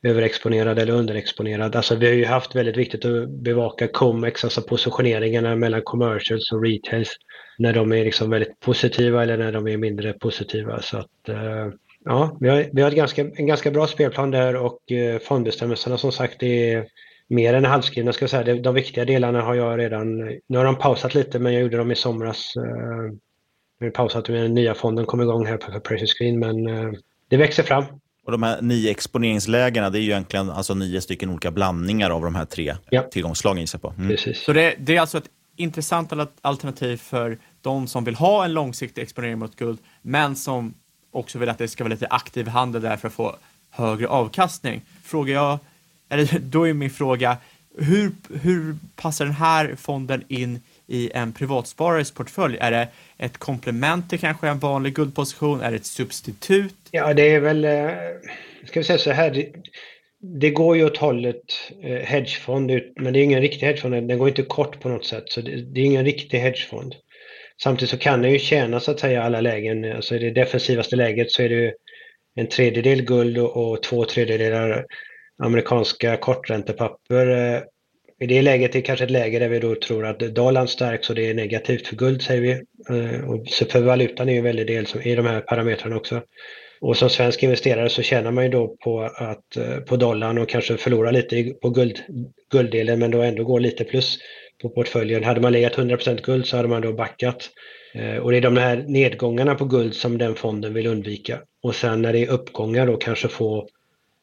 [0.03, 1.77] överexponerad eller underexponerad.
[1.77, 6.63] Alltså vi har ju haft väldigt viktigt att bevaka COMEX, alltså positioneringarna mellan commercials och
[6.63, 7.17] retails,
[7.59, 10.83] när de är liksom väldigt positiva eller när de är mindre positiva.
[10.83, 11.69] Så att, eh,
[12.05, 15.99] ja, vi har, vi har ett ganska, en ganska bra spelplan där och eh, fondbestämmelserna
[15.99, 16.87] som sagt är
[17.29, 18.55] mer än halvskrivna ska jag säga.
[18.55, 21.93] De viktiga delarna har jag redan, nu har de pausat lite men jag gjorde dem
[21.93, 22.53] i somras.
[22.57, 23.13] Eh,
[23.81, 26.65] nu har pausat med den nya fonden kom igång här på Precious Screen men
[27.29, 27.85] det växer fram
[28.25, 32.23] och De här nio exponeringslägena, det är ju egentligen alltså nio stycken olika blandningar av
[32.23, 33.03] de här tre ja.
[33.03, 33.95] tillgångsslagen gissar på.
[33.99, 34.09] Mm.
[34.09, 34.45] Precis.
[34.45, 39.03] Så det, det, är alltså ett intressant alternativ för de som vill ha en långsiktig
[39.03, 40.75] exponering mot guld, men som
[41.11, 43.37] också vill att det ska vara lite aktiv handel där för att få
[43.71, 44.83] högre avkastning.
[45.05, 45.59] Frågar jag,
[46.09, 47.37] eller då är min fråga,
[47.79, 48.13] hur,
[48.43, 52.59] hur passar den här fonden in i en privatsparares portfölj?
[52.61, 55.61] Är det ett komplement till kanske en vanlig guldposition?
[55.61, 56.82] Är det ett substitut?
[56.95, 57.91] Ja, det är väl, eh,
[58.65, 59.53] ska vi säga så här, det,
[60.41, 61.43] det går ju åt hållet
[61.83, 65.25] eh, hedgefond men det är ingen riktig hedgefond, den går inte kort på något sätt,
[65.27, 66.95] så det, det är ingen riktig hedgefond.
[67.63, 70.97] Samtidigt så kan den ju tjäna så att säga alla lägen, alltså i det defensivaste
[70.97, 71.75] läget så är det
[72.35, 74.87] en tredjedel guld och, och två tredjedelar
[75.43, 77.63] amerikanska korträntepapper eh,
[78.21, 81.11] i det läget är det kanske ett läge där vi då tror att dollarn stärks
[81.11, 82.63] och det är negativt för guld säger vi.
[83.27, 86.23] Och så för valutan är ju en väldig del som, i de här parametrarna också.
[86.83, 90.49] Och som svensk investerare så tjänar man ju då på, att, eh, på dollarn och
[90.49, 91.99] kanske förlorar lite på guld,
[92.51, 94.19] gulddelen men då ändå går lite plus
[94.63, 95.25] på portföljen.
[95.25, 97.51] Hade man legat 100% guld så hade man då backat.
[97.95, 101.39] Eh, och det är de här nedgångarna på guld som den fonden vill undvika.
[101.63, 103.69] Och sen när det är uppgångar då kanske få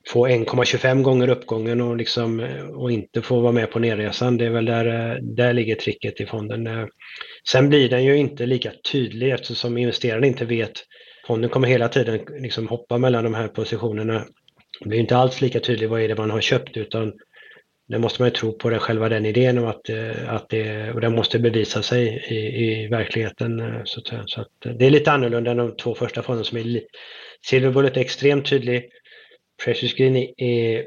[0.07, 4.37] få 1,25 gånger uppgången och, liksom, eh, och inte få vara med på nedresan.
[4.37, 6.89] Det är väl där, där ligger tricket i fonden.
[7.51, 10.73] Sen blir den ju inte lika tydlig eftersom investeraren inte vet.
[11.29, 14.25] Fonden kommer hela tiden liksom hoppa mellan de här positionerna.
[14.79, 17.13] Det blir inte alls lika tydligt vad är det man har köpt utan
[17.87, 20.91] det måste man ju tro på det, själva den idén och att, eh, att det,
[20.91, 23.59] och den måste bevisa sig i, i verkligheten.
[23.59, 26.43] Eh, så att, så att eh, det är lite annorlunda än de två första fonderna
[26.43, 26.81] som är
[27.45, 28.89] Silver Bullet är extremt tydlig.
[29.65, 30.85] Precious Green är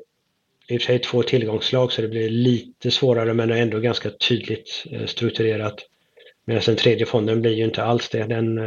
[0.68, 4.84] i och för sig två tillgångslag så det blir lite svårare men ändå ganska tydligt
[5.06, 5.74] strukturerat.
[6.46, 8.24] Medan den tredje fonden blir ju inte alls det.
[8.24, 8.58] Den,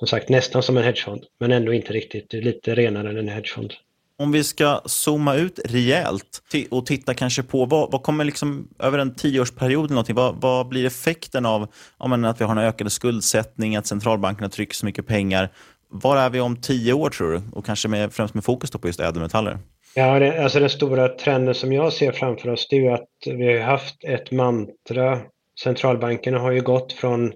[0.00, 2.32] som sagt nästan som en hedgefond men ändå inte riktigt.
[2.32, 3.72] Lite renare än en hedgefond.
[4.18, 8.98] Om vi ska zooma ut rejält och titta kanske på vad, vad kommer liksom över
[8.98, 13.76] en tioårsperiod, eller vad, vad blir effekten av om att vi har en ökad skuldsättning,
[13.76, 15.48] att centralbankerna trycker så mycket pengar.
[15.88, 17.42] Var är vi om tio år tror du?
[17.52, 19.58] Och kanske med, främst med fokus på just ädelmetaller.
[19.94, 23.08] Ja, det, alltså den stora trenden som jag ser framför oss det är ju att
[23.24, 25.18] vi har haft ett mantra.
[25.62, 27.32] Centralbankerna har ju gått från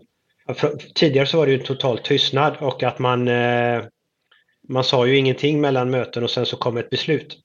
[0.94, 3.84] Tidigare så var det ju total tystnad och att man eh,
[4.68, 7.38] man sa ju ingenting mellan möten och sen så kom ett beslut.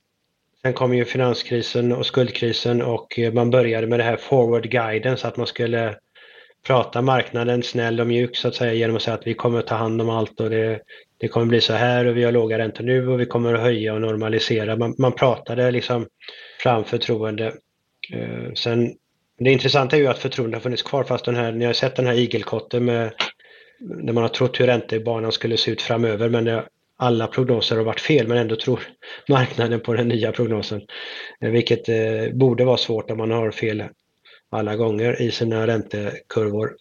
[0.62, 5.28] Sen kom ju finanskrisen och skuldkrisen och eh, man började med det här forward guidance,
[5.28, 5.96] att man skulle
[6.68, 9.68] prata marknaden snäll och mjuk så att säga genom att säga att vi kommer att
[9.68, 10.82] ta hand om allt och det,
[11.18, 13.62] det kommer bli så här och vi har låga räntor nu och vi kommer att
[13.62, 14.76] höja och normalisera.
[14.76, 16.08] Man, man pratade liksom
[16.64, 17.54] fram förtroende.
[18.14, 18.94] Eh, sen,
[19.40, 21.96] det intressanta är ju att förtroendet har funnits kvar fast den här, ni har sett
[21.96, 23.14] den här igelkotten med
[23.80, 26.66] när man har trott hur räntebanan skulle se ut framöver men det
[26.98, 28.80] alla prognoser har varit fel men ändå tror
[29.30, 30.82] marknaden på den nya prognosen.
[31.42, 33.84] Eh, vilket eh, borde vara svårt om man har fel
[34.50, 36.76] alla gånger i sina räntekurvor.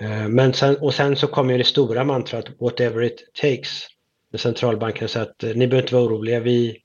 [0.00, 3.86] Eh, men sen, och sen så kommer det stora mantrat whatever it takes.
[4.34, 6.76] Centralbanken säger att eh, ni behöver inte vara oroliga, vi,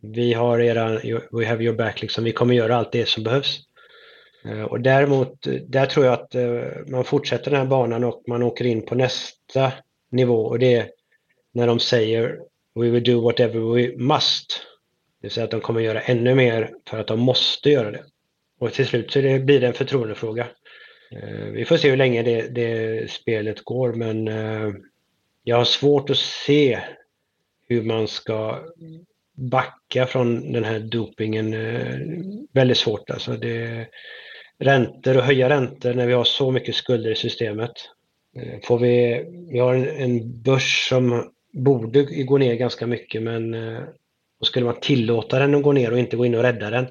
[0.00, 2.24] vi har era, we have your back, liksom.
[2.24, 3.60] vi kommer göra allt det som behövs.
[4.44, 8.22] Eh, och däremot, eh, där tror jag att eh, man fortsätter den här banan och
[8.26, 9.72] man åker in på nästa
[10.10, 10.90] nivå och det är
[11.52, 12.38] när de säger
[12.74, 14.60] We will do whatever we must.
[15.20, 18.04] Det vill säga att de kommer göra ännu mer för att de måste göra det.
[18.58, 20.46] Och till slut så det, blir det en förtroendefråga.
[21.52, 24.26] Vi får se hur länge det, det spelet går men
[25.42, 26.80] jag har svårt att se
[27.68, 28.64] hur man ska
[29.34, 31.56] backa från den här dopingen.
[32.52, 33.32] Väldigt svårt alltså.
[33.32, 33.86] Det,
[34.62, 37.72] räntor och höja räntor när vi har så mycket skulder i systemet.
[38.36, 43.54] Eh, får vi, vi har en, en börs som borde gå ner ganska mycket men
[43.54, 43.82] eh,
[44.40, 46.86] och skulle man tillåta den att gå ner och inte gå in och rädda den,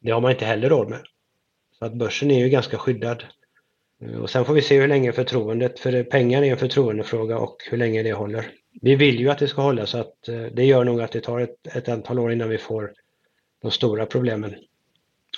[0.00, 1.00] det har man inte heller råd med.
[1.78, 3.24] Så att börsen är ju ganska skyddad.
[4.02, 7.56] Eh, och sen får vi se hur länge förtroendet, för pengar är en förtroendefråga och
[7.70, 8.46] hur länge det håller.
[8.80, 10.14] Vi vill ju att det ska hålla så att
[10.52, 12.92] det gör nog att det tar ett, ett antal år innan vi får
[13.62, 14.54] de stora problemen.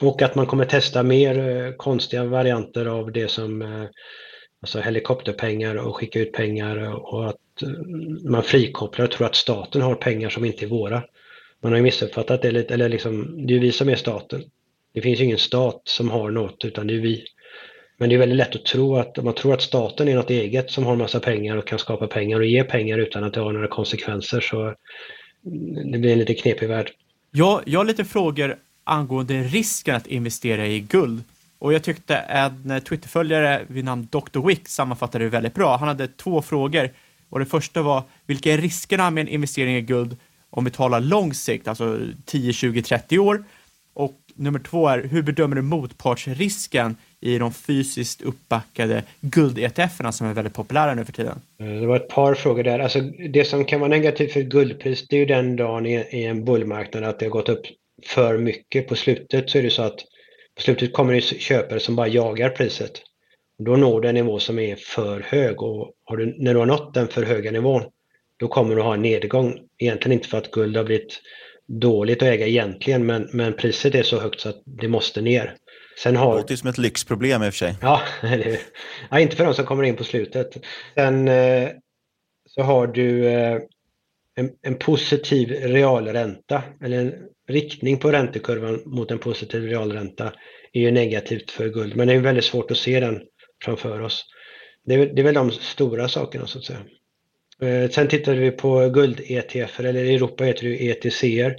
[0.00, 3.84] Och att man kommer testa mer eh, konstiga varianter av det som eh,
[4.60, 6.76] alltså helikopterpengar och skicka ut pengar
[7.12, 7.68] och att eh,
[8.30, 11.02] man frikopplar och tror att staten har pengar som inte är våra.
[11.62, 14.42] Man har ju missuppfattat det lite, eller liksom, det är ju vi som är staten.
[14.94, 17.24] Det finns ju ingen stat som har något utan det är vi.
[17.98, 20.30] Men det är väldigt lätt att tro att om man tror att staten är något
[20.30, 23.40] eget som har massa pengar och kan skapa pengar och ge pengar utan att det
[23.40, 24.62] har några konsekvenser så
[25.46, 26.90] mm, det blir en lite knepig värld.
[27.30, 31.24] Ja, jag har lite frågor angående risken att investera i guld.
[31.58, 34.46] Och jag tyckte en Twitterföljare vid namn Dr.
[34.46, 35.76] Wick sammanfattade det väldigt bra.
[35.76, 36.90] Han hade två frågor
[37.30, 40.16] och det första var vilka är riskerna med en investering i guld
[40.50, 43.44] om vi talar lång sikt, alltså 10, 20, 30 år?
[43.94, 50.34] Och nummer två är hur bedömer du motpartsrisken i de fysiskt uppbackade guld-ETFerna som är
[50.34, 51.40] väldigt populära nu för tiden?
[51.60, 52.78] Eh, det var ett par frågor där.
[52.78, 56.44] Alltså, det som kan vara negativt för guldpris det är ju den dagen i en
[56.44, 57.62] bullmarknad att det har gått upp
[58.06, 58.88] för mycket.
[58.88, 60.00] På slutet så är det så att
[60.54, 62.92] på slutet kommer det köpare som bara jagar priset.
[63.58, 66.94] Då når du en nivå som är för hög och du, när du har nått
[66.94, 67.82] den för höga nivån
[68.36, 69.58] då kommer du ha en nedgång.
[69.78, 71.20] Egentligen inte för att guld har blivit
[71.66, 75.56] dåligt att äga egentligen men, men priset är så högt så att det måste ner.
[75.98, 76.34] Sen har...
[76.34, 77.74] Det låter som ett lyxproblem i och för sig.
[77.80, 78.00] Ja,
[79.10, 80.64] ja inte för de som kommer in på slutet.
[80.94, 81.68] Sen eh,
[82.46, 83.58] så har du eh,
[84.34, 87.14] en, en, positiv realränta eller en
[87.48, 90.32] riktning på räntekurvan mot en positiv realränta
[90.72, 93.22] är ju negativt för guld, men det är väldigt svårt att se den
[93.64, 94.24] framför oss.
[94.86, 96.80] Det är, det är väl de stora sakerna så att säga.
[97.62, 101.56] Eh, sen tittade vi på guld-ETF, eller i Europa heter det ETCer.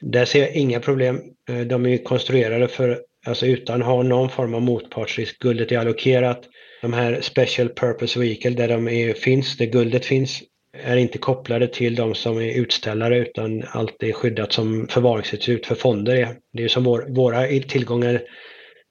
[0.00, 1.20] Där ser jag inga problem.
[1.48, 5.38] Eh, de är konstruerade för, alltså utan att ha någon form av motpartsrisk.
[5.38, 6.42] Guldet är allokerat.
[6.82, 10.42] De här Special Purpose Vehicle där de är, finns, där guldet finns,
[10.82, 15.74] är inte kopplade till de som är utställare utan allt är skyddat som förvaringsinstitut för
[15.74, 16.36] fonder är.
[16.52, 18.22] Det är som vår, våra tillgångar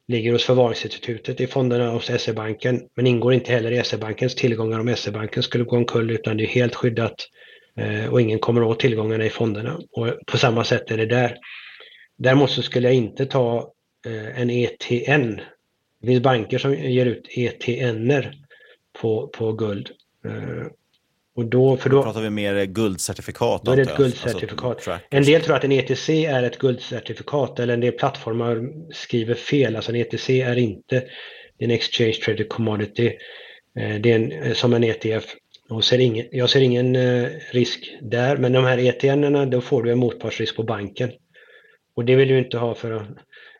[0.07, 4.95] ligger hos förvaringsinstitutet i fonderna hos SE-banken men ingår inte heller i SE-bankens tillgångar om
[4.95, 7.15] SE-banken skulle gå omkull utan det är helt skyddat
[7.77, 9.79] eh, och ingen kommer åt tillgångarna i fonderna.
[9.91, 11.37] Och på samma sätt är det där.
[12.17, 13.73] Däremot så skulle jag inte ta
[14.05, 15.41] eh, en ETN.
[16.01, 18.33] Det finns banker som ger ut ETNer
[19.01, 19.89] på, på guld.
[20.25, 20.67] Eh,
[21.37, 23.65] Eh, och då, för då, då pratar vi mer guldcertifikat.
[23.65, 24.65] Då är det ett guldcertifikat.
[24.65, 29.35] Alltså, en del tror att en ETC är ett guldcertifikat eller en del plattformar skriver
[29.35, 29.75] fel.
[29.75, 31.03] Alltså en ETC är inte
[31.57, 33.07] en Exchange Traded Commodity.
[33.79, 35.25] Eh, det är en, som en ETF.
[35.69, 39.83] Och ser ingen, jag ser ingen eh, risk där, men de här ETN, då får
[39.83, 41.11] du en motpartsrisk på banken.
[41.95, 43.07] Och det vill du inte ha för att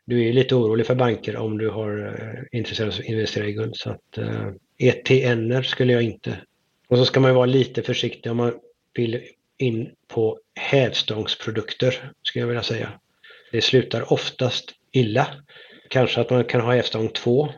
[0.05, 3.53] du är lite orolig för banker om du har eh, intresserad av att investera i
[3.53, 3.75] guld.
[3.75, 6.37] Så att eh, ETN skulle jag inte.
[6.93, 8.53] Och så ska man vara lite försiktig om man
[8.93, 9.21] vill
[9.57, 12.89] in på hävstångsprodukter, skulle jag vilja säga.
[13.51, 15.27] Det slutar oftast illa.
[15.89, 17.49] Kanske att man kan ha hävstång 2.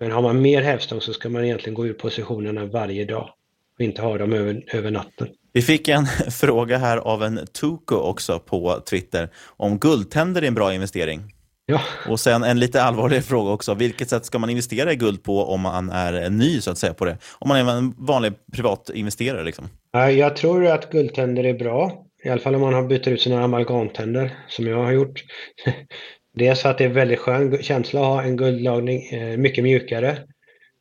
[0.00, 3.30] Men har man mer hävstång så ska man egentligen gå ur positionerna varje dag
[3.78, 5.28] och inte ha dem över, över natten.
[5.52, 10.54] Vi fick en fråga här av en Tuko också på Twitter om guldtänder är en
[10.54, 11.35] bra investering.
[11.66, 11.80] Ja.
[12.08, 13.74] Och sen en lite allvarlig fråga också.
[13.74, 16.94] Vilket sätt ska man investera i guld på om man är ny så att säga
[16.94, 17.18] på det?
[17.38, 19.68] Om man är en vanlig privat investerare liksom?
[19.92, 22.06] Jag tror att guldtänder är bra.
[22.24, 25.24] I alla fall om man har bytt ut sina amalgamtänder som jag har gjort.
[26.34, 29.64] Det är så att det är väldigt skön känsla att ha en guldlagning, eh, mycket
[29.64, 30.18] mjukare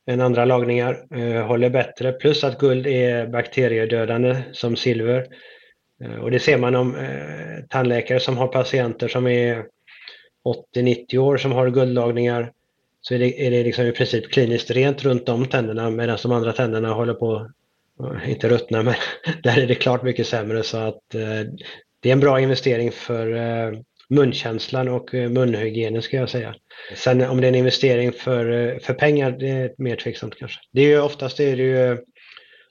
[0.09, 2.11] än andra lagningar, eh, håller bättre.
[2.11, 5.25] Plus att guld är bakteriedödande som silver.
[6.03, 6.95] Eh, och det ser man om
[7.69, 9.63] tandläkare som har patienter som är
[10.75, 12.51] 80-90 år som har guldlagningar
[13.01, 16.31] så är det, är det liksom i princip kliniskt rent runt de tänderna medan de
[16.31, 17.51] andra tänderna håller på,
[17.99, 18.95] eh, inte ruttna, men
[19.43, 21.51] där är det klart mycket sämre så att eh,
[21.99, 23.79] det är en bra investering för eh,
[24.09, 26.55] munkänslan och eh, munhygienen ska jag säga.
[26.95, 30.59] Sen om det är en investering för, eh, för pengar, det är mer tveksamt kanske.
[30.71, 31.97] Det är ju oftast är det ju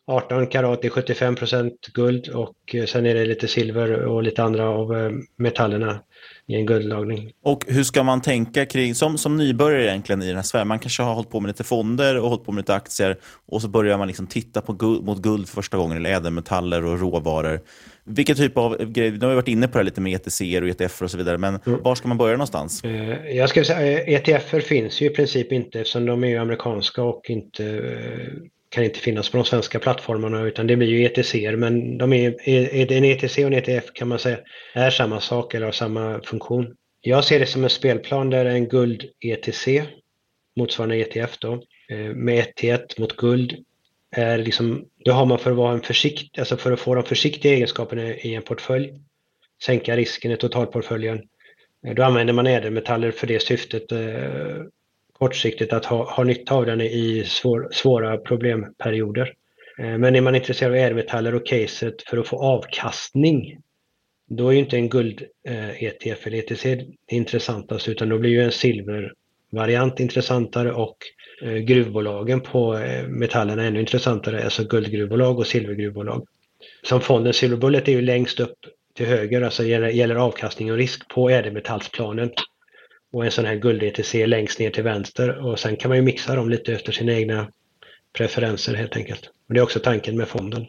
[0.07, 5.13] 18 karat är 75% guld och sen är det lite silver och lite andra av
[5.37, 6.01] metallerna
[6.47, 7.33] i en guldlagning.
[7.45, 10.79] Och hur ska man tänka kring, som, som nybörjare egentligen i den här sfären, man
[10.79, 13.69] kanske har hållit på med lite fonder och hållit på med lite aktier och så
[13.69, 17.61] börjar man liksom titta på guld, mot guld för första gången, eller ädelmetaller och råvaror.
[18.05, 20.69] Vilken typ av grejer, nu har vi varit inne på det lite med ETC och
[20.69, 21.83] ETF och så vidare, men mm.
[21.83, 22.85] var ska man börja någonstans?
[22.85, 27.23] Eh, jag skulle säga ETF finns ju i princip inte eftersom de är amerikanska och
[27.29, 28.33] inte eh,
[28.75, 32.49] kan inte finnas på de svenska plattformarna utan det blir ju ETC men de är,
[32.93, 34.39] en ETC och en ETF kan man säga
[34.73, 36.77] är samma sak eller har samma funktion.
[37.01, 39.69] Jag ser det som en spelplan där en guld ETC
[40.57, 41.53] motsvarande ETF då
[41.89, 43.55] eh, med 1 till 1 mot guld
[44.17, 47.05] är liksom, då har man för att vara en försikt, alltså för att få de
[47.05, 48.93] försiktiga egenskaperna i en portfölj,
[49.65, 51.23] sänka risken i totalportföljen.
[51.87, 54.63] Eh, då använder man ädelmetaller för det syftet eh,
[55.25, 59.33] kortsiktigt att ha, ha nytta av den i svår, svåra problemperioder.
[59.79, 63.59] Eh, men är man intresserad av ädelmetaller och caset för att få avkastning,
[64.29, 68.43] då är ju inte en guld-ETF eh, eller ETC det intressantaste utan då blir ju
[68.43, 70.97] en silvervariant intressantare och
[71.43, 76.27] eh, gruvbolagen på eh, metallerna ännu intressantare, alltså guldgruvbolag och silvergruvbolag.
[76.83, 78.59] Som fonden Silver Bullet är ju längst upp
[78.95, 82.31] till höger, alltså gäller, gäller avkastning och risk på ädelmetallsplanen
[83.15, 86.35] och en sån här guld-ETC längst ner till vänster och sen kan man ju mixa
[86.35, 87.49] dem lite efter sina egna
[88.13, 89.31] preferenser helt enkelt.
[89.49, 90.67] Och det är också tanken med fonden.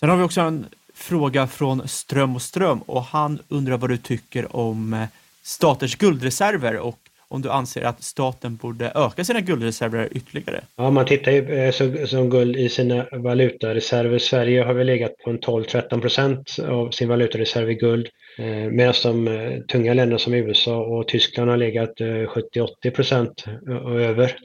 [0.00, 3.96] Sen har vi också en fråga från Ström och Ström och han undrar vad du
[3.96, 5.04] tycker om eh,
[5.42, 10.60] staters guldreserver och om du anser att staten borde öka sina guldreserver ytterligare?
[10.76, 14.18] Ja, man tittar ju eh, så, som guld i sina valutareserver.
[14.18, 18.08] Sverige har väl legat på en 12-13 procent av sin valutareserv i guld.
[18.38, 23.44] Eh, medan de eh, tunga länderna som USA och Tyskland har legat eh, 70-80 procent
[23.84, 24.36] och över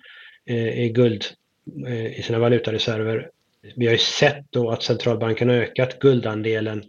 [0.76, 1.26] i guld
[2.16, 3.30] i sina valutareserver.
[3.76, 6.84] Vi har ju sett då att centralbanken har ökat guldandelen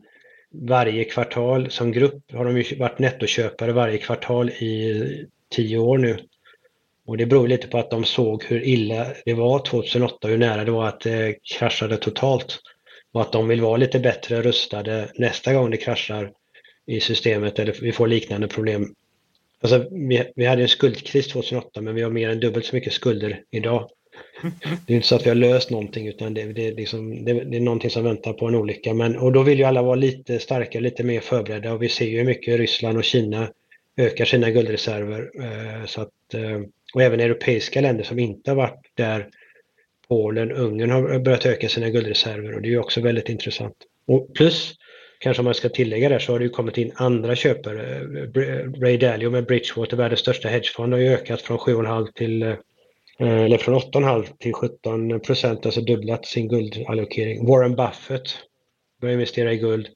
[0.52, 1.70] varje kvartal.
[1.70, 6.18] Som grupp har de ju varit nettoköpare varje kvartal i tio år nu.
[7.06, 10.64] Och det beror lite på att de såg hur illa det var 2008, hur nära
[10.64, 12.58] det var att det kraschade totalt.
[13.12, 16.30] Och att de vill vara lite bättre rustade nästa gång det kraschar
[16.86, 18.94] i systemet eller vi får liknande problem.
[19.60, 22.92] Alltså, vi, vi hade en skuldkris 2008 men vi har mer än dubbelt så mycket
[22.92, 23.90] skulder idag.
[24.86, 27.56] Det är inte så att vi har löst någonting utan det, det, liksom, det, det
[27.56, 28.94] är någonting som väntar på en olycka.
[28.94, 32.06] Men, och då vill ju alla vara lite starkare, lite mer förberedda och vi ser
[32.06, 33.50] ju hur mycket Ryssland och Kina
[33.96, 35.30] ökar sina guldreserver.
[35.40, 36.60] Eh, så att, eh,
[36.94, 39.28] och även europeiska länder som inte har varit där,
[40.08, 43.76] Polen, Ungern har börjat öka sina guldreserver och det är ju också väldigt intressant.
[44.06, 44.74] Och plus,
[45.24, 47.96] kanske man ska tillägga där, så har det ju kommit in andra köpare.
[47.96, 52.48] Eh, Ray Dalio med Bridgewater, världens största hedgefond, har ju ökat från 7,5 till eh,
[53.18, 57.46] eh, eller från 8,5 till 17 procent, alltså dubblat sin guldallokering.
[57.46, 58.38] Warren Buffett
[59.00, 59.88] börjar investera i guld,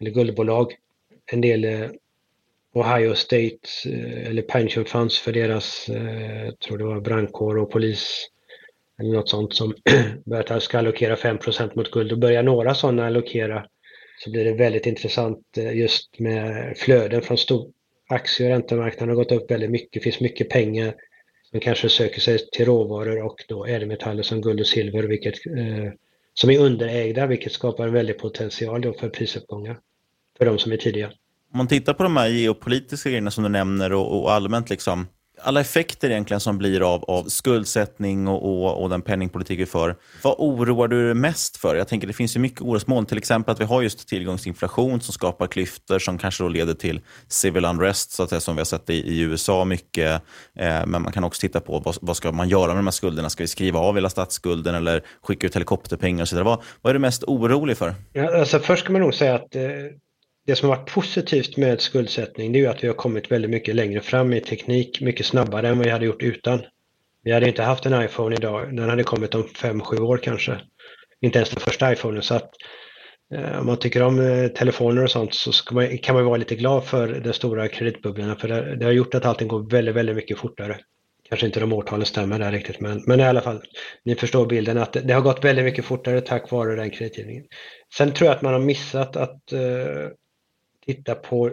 [0.00, 0.74] eller guldbolag.
[1.32, 1.88] En del
[2.74, 3.58] Ohio State
[4.26, 5.88] eller pension funds för deras,
[6.44, 8.28] jag tror det var brandkår och polis
[8.98, 9.74] eller något sånt som
[10.24, 12.12] börjar ska allokera 5% mot guld.
[12.12, 13.66] Och börjar några sådana allokera
[14.18, 17.72] så blir det väldigt intressant eh, just med flöden från stor
[18.08, 19.92] aktie och räntemarknaden har gått upp väldigt mycket.
[19.92, 20.94] Det finns mycket pengar
[21.50, 25.92] som kanske söker sig till råvaror och då ädelmetaller som guld och silver vilket, eh,
[26.34, 29.78] som är underägda vilket skapar en väldig potential då för prisuppgångar
[30.38, 31.06] för de som är tidiga.
[31.52, 35.06] Om man tittar på de här geopolitiska grejerna som du nämner och, och allmänt liksom,
[35.42, 39.96] alla effekter egentligen som blir av, av skuldsättning och, och, och den penningpolitik vi för.
[40.22, 41.76] Vad oroar du dig mest för?
[41.76, 43.06] Jag tänker det finns ju mycket orosmoln.
[43.06, 47.00] Till exempel att vi har just tillgångsinflation som skapar klyftor som kanske då leder till
[47.28, 50.22] civil unrest, så att säga, som vi har sett i, i USA mycket.
[50.58, 52.90] Eh, men man kan också titta på vad, vad ska man göra med de här
[52.92, 53.30] skulderna?
[53.30, 56.44] Ska vi skriva av hela statsskulden eller skicka ut helikopterpengar och så vidare?
[56.44, 57.94] Vad, vad är du mest orolig för?
[58.12, 59.62] Ja, alltså först ska man nog säga att eh
[60.46, 63.50] det som har varit positivt med skuldsättning det är ju att vi har kommit väldigt
[63.50, 66.62] mycket längre fram i teknik, mycket snabbare än vad vi hade gjort utan.
[67.22, 70.60] Vi hade inte haft en iPhone idag, den hade kommit om 5-7 år kanske.
[71.20, 72.22] Inte ens den första iPhonen.
[72.22, 72.50] Så att,
[73.34, 76.54] eh, om man tycker om eh, telefoner och sånt så man, kan man vara lite
[76.54, 80.16] glad för den stora kreditbubblan för det, det, har gjort att allting går väldigt, väldigt
[80.16, 80.78] mycket fortare.
[81.28, 83.62] Kanske inte de årtalen stämmer där riktigt men, men i alla fall,
[84.04, 87.44] ni förstår bilden att det, det har gått väldigt mycket fortare tack vare den kreditgivningen.
[87.96, 90.10] Sen tror jag att man har missat att eh,
[90.86, 91.52] titta på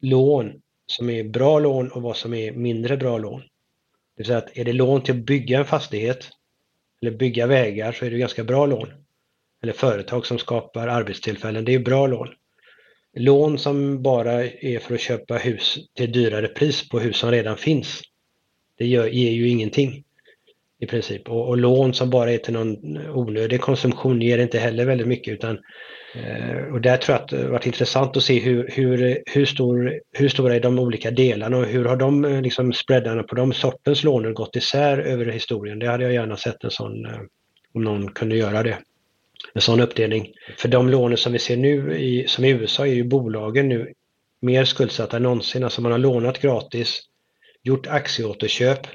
[0.00, 3.40] lån som är bra lån och vad som är mindre bra lån.
[3.40, 3.46] Det
[4.16, 6.28] vill säga att är det lån till att bygga en fastighet
[7.02, 8.88] eller bygga vägar så är det ganska bra lån.
[9.62, 12.28] Eller företag som skapar arbetstillfällen, det är bra lån.
[13.12, 17.56] Lån som bara är för att köpa hus till dyrare pris på hus som redan
[17.56, 18.02] finns,
[18.78, 20.04] det gör, ger ju ingenting
[20.78, 21.28] i princip.
[21.28, 25.34] Och, och, lån som bara är till någon onödig konsumtion ger inte heller väldigt mycket
[25.34, 25.58] utan
[26.24, 30.00] Eh, och där tror jag att det varit intressant att se hur, hur, hur, stor,
[30.12, 33.52] hur stora är de olika delarna och hur har de eh, liksom spreadarna på de
[33.52, 35.78] sortens lånen gått isär över historien.
[35.78, 37.20] Det hade jag gärna sett en sån, eh,
[37.74, 38.78] om någon kunde göra det.
[39.54, 40.32] En sån uppdelning.
[40.56, 43.92] För de lånen som vi ser nu, i, som i USA, är ju bolagen nu
[44.40, 45.64] mer skuldsatta än någonsin.
[45.64, 47.00] Alltså man har lånat gratis,
[47.62, 48.86] gjort aktieåterköp,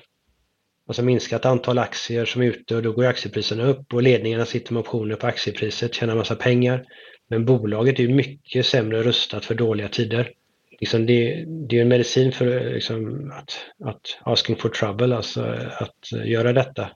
[0.87, 4.73] alltså minskat antal aktier som är ute och då går aktiepriserna upp och ledningarna sitter
[4.73, 6.85] med optioner på aktiepriset, tjänar massa pengar.
[7.31, 10.31] Men bolaget är mycket sämre rustat för dåliga tider.
[10.79, 13.51] Liksom det, det är en medicin för liksom att,
[13.89, 15.41] att asking for trouble, alltså
[15.79, 16.89] att göra detta.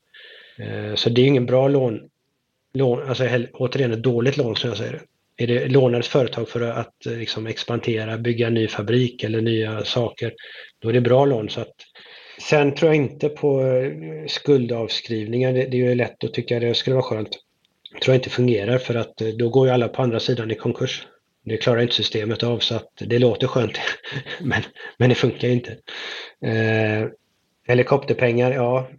[0.60, 2.00] Eh, så det är ingen bra lån,
[2.74, 5.02] lån alltså återigen ett dåligt lån som jag säger.
[5.38, 9.42] Är det lånar ett företag för att eh, liksom expandera, bygga en ny fabrik eller
[9.42, 10.34] nya saker,
[10.80, 11.50] då är det bra lån.
[11.50, 11.76] Så att,
[12.50, 13.92] sen tror jag inte på eh,
[14.28, 15.54] skuldavskrivningar.
[15.54, 17.45] Det, det är ju lätt att tycka det skulle vara skönt
[18.02, 20.56] tror jag inte fungerar för att eh, då går ju alla på andra sidan i
[20.56, 21.08] konkurs.
[21.46, 23.78] Det klarar inte systemet av så att det låter skönt
[24.42, 24.62] men,
[24.98, 25.72] men det funkar inte.
[26.46, 27.08] Eh,
[27.68, 28.90] helikopterpengar, ja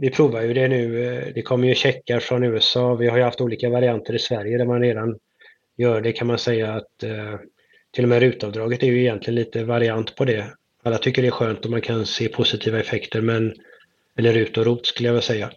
[0.00, 1.04] vi provar ju det nu.
[1.04, 2.94] Eh, det kommer ju checkar från USA.
[2.94, 5.18] Vi har ju haft olika varianter i Sverige där man redan
[5.76, 7.38] gör det kan man säga att eh,
[7.90, 10.46] till och med rutavdraget är ju egentligen lite variant på det.
[10.82, 13.54] Alla tycker det är skönt och man kan se positiva effekter men
[14.18, 15.50] eller rut och rot skulle jag vilja säga.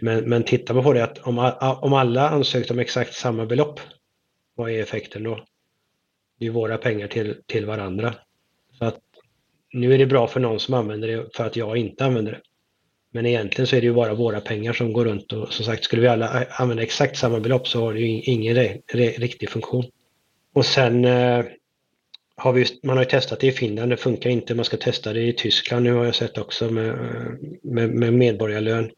[0.00, 3.80] Men, men tittar man på det att om, om alla ansökte om exakt samma belopp,
[4.54, 5.44] vad är effekten då?
[6.38, 8.14] Det är våra pengar till, till varandra.
[8.78, 9.00] Så att
[9.72, 12.40] nu är det bra för någon som använder det för att jag inte använder det.
[13.12, 15.84] Men egentligen så är det ju bara våra pengar som går runt och som sagt
[15.84, 19.50] skulle vi alla använda exakt samma belopp så har det ju ingen re, re, riktig
[19.50, 19.84] funktion.
[20.54, 21.44] Och sen eh,
[22.36, 24.54] har vi, man har ju testat det i Finland, det funkar inte.
[24.54, 27.32] Man ska testa det i Tyskland nu har jag sett också med, eh,
[27.62, 28.90] med, med medborgarlön.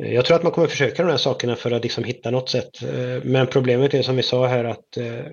[0.00, 2.48] Eh, jag tror att man kommer försöka de här sakerna för att liksom hitta något
[2.50, 2.82] sätt.
[2.82, 5.26] Eh, men problemet är som vi sa här att eh,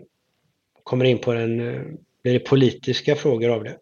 [0.83, 1.57] kommer in på den,
[2.23, 3.77] blir det politiska frågor av det.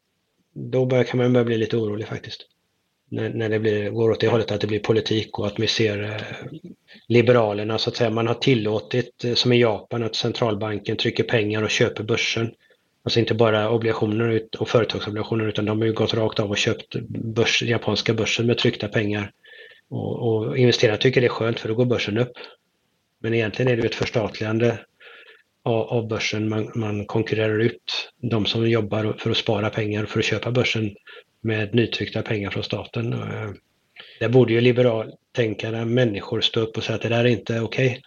[0.53, 2.45] Då börjar, kan man börja bli lite orolig faktiskt.
[3.11, 5.67] När, när det blir, går åt det hållet att det blir politik och att vi
[5.67, 6.25] ser
[7.07, 8.09] Liberalerna så att säga.
[8.09, 12.51] Man har tillåtit, som i Japan, att centralbanken trycker pengar och köper börsen.
[13.03, 16.95] Alltså inte bara obligationer och företagsobligationer utan de har ju gått rakt av och köpt
[17.09, 19.31] börs, japanska börsen med tryckta pengar
[19.89, 22.33] och, och investerare tycker det är skönt för då går börsen upp.
[23.21, 24.79] Men egentligen är det ett förstatligande
[25.63, 26.49] av, av börsen.
[26.49, 30.95] Man, man, konkurrerar ut de som jobbar för att spara pengar för att köpa börsen
[31.41, 33.13] med nytryckta pengar från staten.
[33.13, 33.49] Eh,
[34.19, 37.87] där borde ju liberaltänkande människor stå upp och säga att det där är inte okej.
[37.87, 38.01] Okay.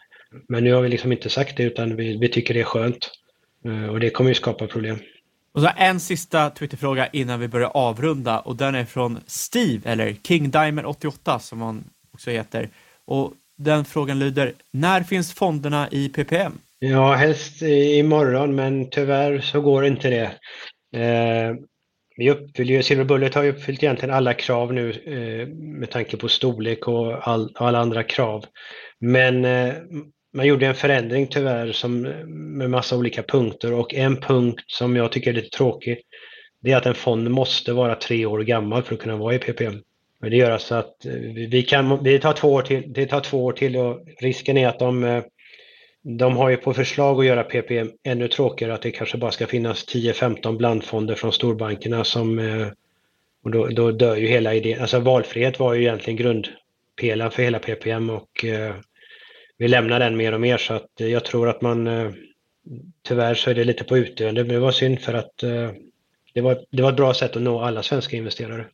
[0.48, 3.10] Men nu har vi liksom inte sagt det utan vi, vi tycker det är skönt.
[3.64, 4.98] Eh, och det kommer ju skapa problem.
[5.54, 10.16] Och så en sista Twitterfråga innan vi börjar avrunda och den är från Steve, eller
[10.26, 11.84] King Diamond 88 som han
[12.14, 12.68] också heter.
[13.06, 16.52] Och den frågan lyder, när finns fonderna i PPM?
[16.78, 20.32] Ja, helst imorgon men tyvärr så går inte det.
[21.00, 21.54] Eh,
[22.16, 26.16] vi uppfyller ju, Silver Bullet har ju uppfyllt egentligen alla krav nu eh, med tanke
[26.16, 28.44] på storlek och, all, och alla andra krav.
[29.00, 29.74] Men eh,
[30.32, 32.00] man gjorde en förändring tyvärr som,
[32.56, 36.02] med massa olika punkter och en punkt som jag tycker är lite tråkig
[36.62, 39.38] det är att en fond måste vara tre år gammal för att kunna vara i
[39.38, 39.82] PPM.
[40.20, 41.12] Men det gör alltså att eh,
[41.50, 44.68] vi kan, vi tar två år till, det tar två år till och risken är
[44.68, 45.24] att de, eh,
[46.02, 49.46] de har ju på förslag att göra PPM ännu tråkigare, att det kanske bara ska
[49.46, 52.68] finnas 10-15 blandfonder från storbankerna som eh,
[53.44, 54.80] och då, då dör ju hela idén.
[54.80, 58.44] Alltså valfrihet var ju egentligen grundpelaren för hela PPM och
[59.62, 61.88] vi lämnar den mer och mer så att jag tror att man
[63.08, 64.44] tyvärr så är det lite på utdöende.
[64.44, 65.32] Men det var synd för att
[66.34, 68.66] det var, det var ett bra sätt att nå alla svenska investerare.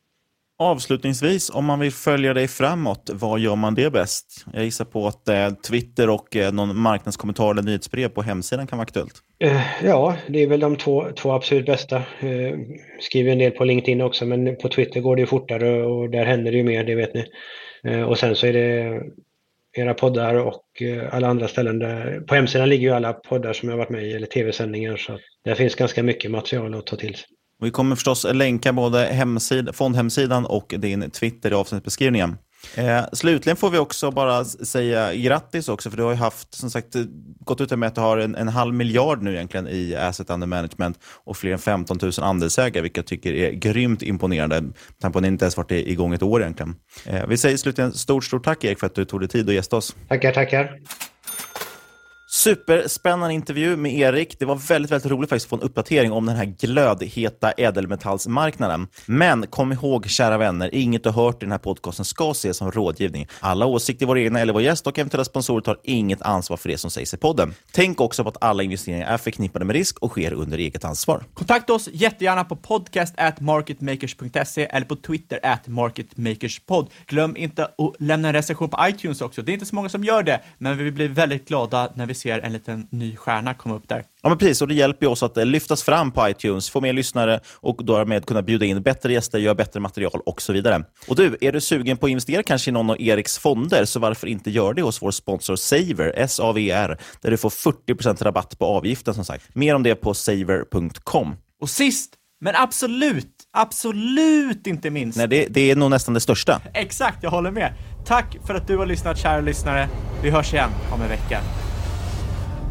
[0.61, 4.45] Avslutningsvis, om man vill följa dig framåt, vad gör man det bäst?
[4.53, 8.79] Jag gissar på att eh, Twitter och eh, någon marknadskommentar eller nyhetsbrev på hemsidan kan
[8.79, 9.15] vara aktuellt.
[9.39, 11.97] Eh, ja, det är väl de två, två absolut bästa.
[11.97, 12.59] Eh,
[13.01, 16.25] skriver en del på LinkedIn också, men på Twitter går det ju fortare och där
[16.25, 17.25] händer det ju mer, det vet ni.
[17.85, 19.01] Eh, och sen så är det
[19.79, 21.79] era poddar och eh, alla andra ställen.
[21.79, 25.19] Där, på hemsidan ligger ju alla poddar som jag varit med i, eller tv-sändningar, så
[25.45, 27.27] där finns ganska mycket material att ta till sig.
[27.61, 32.37] Vi kommer förstås länka både hemsid, fondhemsidan och din Twitter i avsnittsbeskrivningen.
[32.75, 36.71] Eh, slutligen får vi också bara säga grattis också, för du har ju haft, som
[36.71, 37.03] sagt, eh,
[37.41, 40.47] gått ut med att du har en, en halv miljard nu egentligen i asset under
[40.47, 44.61] management och fler än 15 000 andelsägare, vilket jag tycker är grymt imponerande,
[45.03, 46.75] med på att ni inte ens varit igång ett år egentligen.
[47.07, 49.55] Eh, vi säger slutligen stort, stort tack Erik för att du tog dig tid att
[49.55, 49.97] gästa oss.
[50.09, 50.79] Tackar, tackar.
[52.39, 54.39] Superspännande intervju med Erik.
[54.39, 58.89] Det var väldigt, väldigt roligt faktiskt att få en uppdatering om den här glödheta ädelmetallsmarknaden.
[59.07, 62.71] Men kom ihåg, kära vänner, inget du hört i den här podcasten ska ses som
[62.73, 63.29] rådgivning.
[63.41, 66.69] Alla åsikter i vår egna eller vår gäst och eventuella sponsorer tar inget ansvar för
[66.69, 67.55] det som sägs i podden.
[67.73, 71.25] Tänk också på att alla investeringar är förknippade med risk och sker under eget ansvar.
[71.35, 76.91] Kontakta oss jättegärna på podcast marketmakers.se eller på Twitter at marketmakerspod.
[77.07, 79.43] Glöm inte att lämna en recension på iTunes också.
[79.43, 82.15] Det är inte så många som gör det, men vi blir väldigt glada när vi
[82.15, 84.05] ser ser en liten ny stjärna komma upp där.
[84.23, 84.63] Ja, men precis.
[84.63, 88.27] Och det hjälper oss att eh, lyftas fram på iTunes, få mer lyssnare och därmed
[88.27, 90.85] kunna bjuda in bättre gäster, göra bättre material och så vidare.
[91.09, 94.01] Och du, är du sugen på att investera kanske i någon av Eriks fonder, så
[94.01, 98.65] varför inte göra det hos vår sponsor Saver, S-A-V-R, där du får 40% rabatt på
[98.65, 99.55] avgiften som sagt.
[99.55, 101.37] Mer om det på saver.com.
[101.61, 105.19] Och sist, men absolut, absolut inte minst.
[105.19, 106.61] Nej, det, det är nog nästan det största.
[106.75, 107.73] Exakt, jag håller med.
[108.07, 109.89] Tack för att du har lyssnat, kära lyssnare.
[110.23, 111.41] Vi hörs igen om en vecka.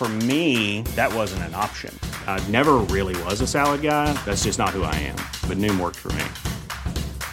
[0.00, 1.94] For me, that wasn't an option.
[2.26, 4.14] I never really was a salad guy.
[4.24, 5.16] That's just not who I am.
[5.46, 6.24] But Noom worked for me.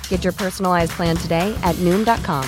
[0.10, 2.46] Get your personalized plan today at Noom.com.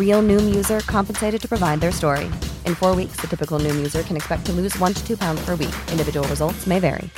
[0.00, 2.30] Real Noom user compensated to provide their story.
[2.64, 5.44] In four weeks, the typical Noom user can expect to lose one to two pounds
[5.44, 5.76] per week.
[5.92, 7.10] Individual results may vary.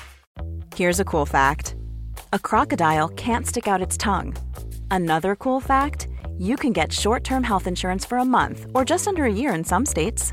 [0.75, 1.77] Here's a cool fact
[2.33, 4.35] a crocodile can't stick out its tongue.
[4.91, 9.07] Another cool fact you can get short term health insurance for a month or just
[9.07, 10.33] under a year in some states.